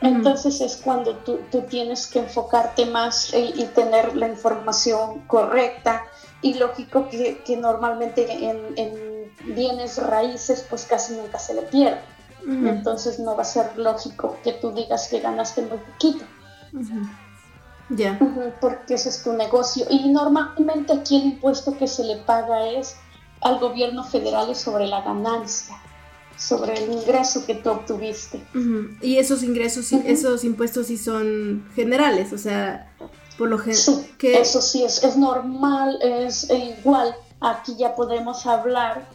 [0.01, 6.03] Entonces es cuando tú, tú tienes que enfocarte más y tener la información correcta
[6.41, 12.01] y lógico que, que normalmente en, en bienes raíces pues casi nunca se le pierde.
[12.43, 16.25] Entonces no va a ser lógico que tú digas que ganaste muy poquito,
[16.73, 17.07] ujú.
[17.89, 18.17] Ya.
[18.61, 19.85] Porque ese es tu negocio.
[19.89, 22.95] Y normalmente aquí el impuesto que se le paga es
[23.41, 25.75] al gobierno federal sobre la ganancia,
[26.41, 28.43] sobre el ingreso que tú obtuviste.
[29.01, 32.91] Y esos ingresos, esos impuestos sí son generales, o sea,
[33.37, 34.17] por lo Sí, general...
[34.17, 37.15] que eso sí es, es normal, es eh, igual.
[37.39, 39.07] Aquí ya podemos hablar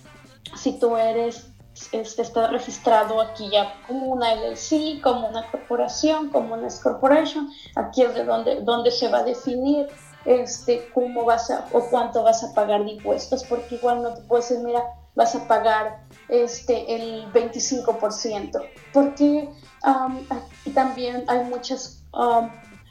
[0.54, 1.48] si tú eres,
[1.90, 7.50] este, estás registrado aquí ya como una LLC, como una corporación, como una corporation.
[7.74, 9.88] Aquí es de donde, donde se va a definir
[10.24, 14.22] este, cómo vas a o cuánto vas a pagar de impuestos, porque igual no te
[14.22, 14.84] puedes decir, mira,
[15.16, 18.50] vas a pagar este, el 25%,
[18.92, 19.48] porque
[19.82, 22.04] aquí también hay muchas,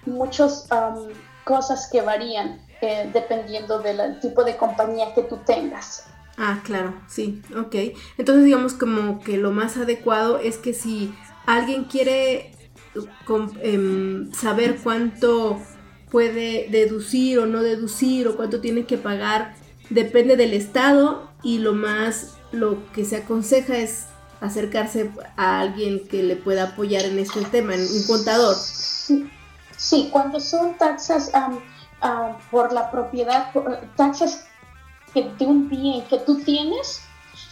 [0.05, 1.09] muchos, am,
[1.43, 6.05] cosas que varían eh, dependiendo del tipo de compañía que tú tengas.
[6.37, 7.75] Ah, claro, sí, ok.
[8.17, 11.13] Entonces digamos como que lo más adecuado es que si
[11.45, 12.51] alguien quiere
[13.61, 15.61] em, saber cuánto
[16.11, 19.55] puede deducir o no deducir o cuánto tiene que pagar,
[19.89, 24.05] depende del estado y lo más, lo que se aconseja es
[24.41, 28.55] acercarse a alguien que le pueda apoyar en este tema, en un contador.
[29.77, 31.59] Sí, cuando son taxas am,
[32.01, 33.51] ah, por la propiedad,
[33.95, 34.45] taxas
[35.13, 37.01] que de un bien que tú tienes,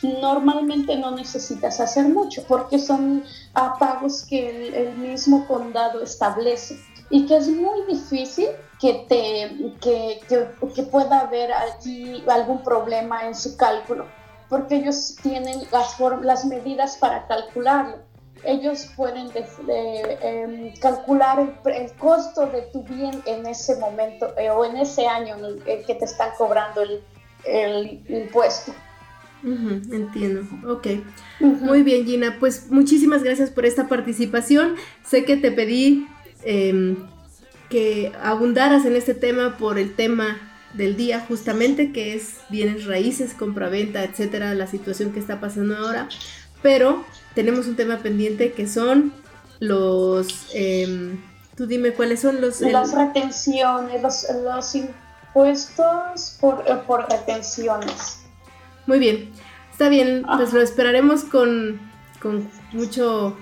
[0.01, 3.23] normalmente no necesitas hacer mucho porque son
[3.53, 6.79] ah, pagos que el, el mismo condado establece
[7.09, 8.47] y que es muy difícil
[8.79, 14.05] que, te, que, que, que pueda haber aquí algún problema en su cálculo
[14.53, 17.97] porque ellos tienen las, las medidas para calcularlo
[18.45, 24.37] ellos pueden de- de, em, calcular el, el costo de tu bien en ese momento
[24.37, 27.01] eh, o en ese año en el, el que te están cobrando el,
[27.45, 28.73] el impuesto.
[29.43, 30.87] Entiendo, ok.
[31.39, 34.75] Muy bien, Gina, pues muchísimas gracias por esta participación.
[35.05, 36.07] Sé que te pedí
[36.43, 36.97] em,
[37.69, 40.37] que abundaras en este tema por el tema
[40.73, 46.09] del día justamente, que es bienes raíces, compraventa, etcétera, la situación que está pasando ahora.
[46.61, 47.03] Pero
[47.35, 49.13] tenemos un tema pendiente que son
[49.59, 50.47] los...
[50.53, 51.19] em,
[51.55, 52.61] tú dime cuáles son los...
[52.61, 58.19] el- Las retenciones, los, los impuestos por, eh, por retenciones.
[58.87, 59.29] Muy bien,
[59.71, 60.57] está bien, pues Ajá.
[60.57, 61.79] lo esperaremos con,
[62.21, 63.37] con mucho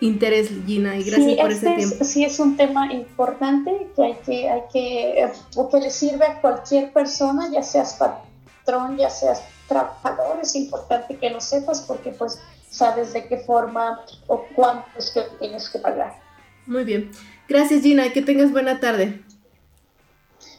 [0.00, 2.04] interés, Gina, y gracias sí, por este ese es, tiempo.
[2.04, 6.40] sí es un tema importante que hay que, hay que, o que le sirve a
[6.40, 12.40] cualquier persona, ya seas patrón, ya seas trabajador, es importante que lo sepas porque pues
[12.70, 16.18] sabes de qué forma o cuánto es que tienes que pagar.
[16.66, 17.10] Muy bien.
[17.48, 19.22] Gracias, Gina, que tengas buena tarde.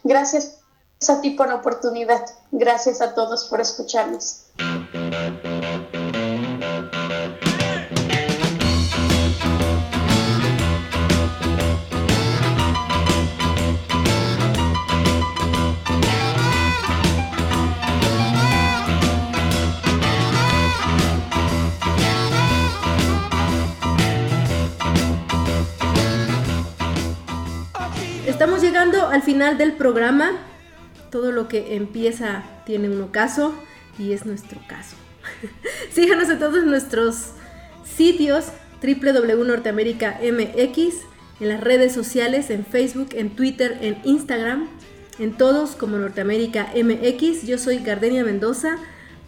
[0.03, 0.59] Gracias
[1.07, 2.25] a ti por la oportunidad.
[2.51, 4.45] Gracias a todos por escucharnos.
[28.41, 30.31] Estamos llegando al final del programa.
[31.11, 33.53] Todo lo que empieza tiene un ocaso
[33.99, 34.95] y es nuestro caso.
[35.93, 37.33] Síganos en todos nuestros
[37.83, 38.45] sitios
[38.81, 40.95] www.norteamerica.mx,
[41.39, 44.69] en las redes sociales, en Facebook, en Twitter, en Instagram,
[45.19, 47.45] en todos como Norteamérica MX.
[47.45, 48.79] Yo soy Gardenia Mendoza.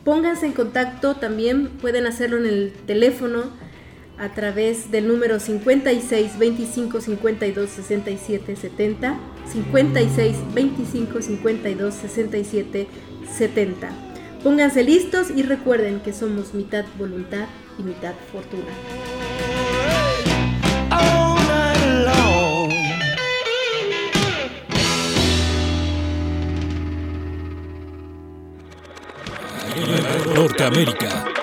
[0.03, 3.51] Pónganse en contacto también, pueden hacerlo en el teléfono
[4.17, 12.87] a través del número 56 25 52 67 70 56 25 52 67
[13.37, 17.47] 70 Pónganse listos y recuerden que somos mitad voluntad
[17.79, 18.73] y mitad fortuna.
[30.35, 31.42] Norteamérica.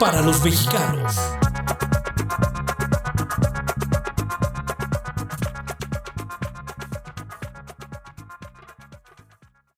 [0.00, 1.49] Para los mexicanos.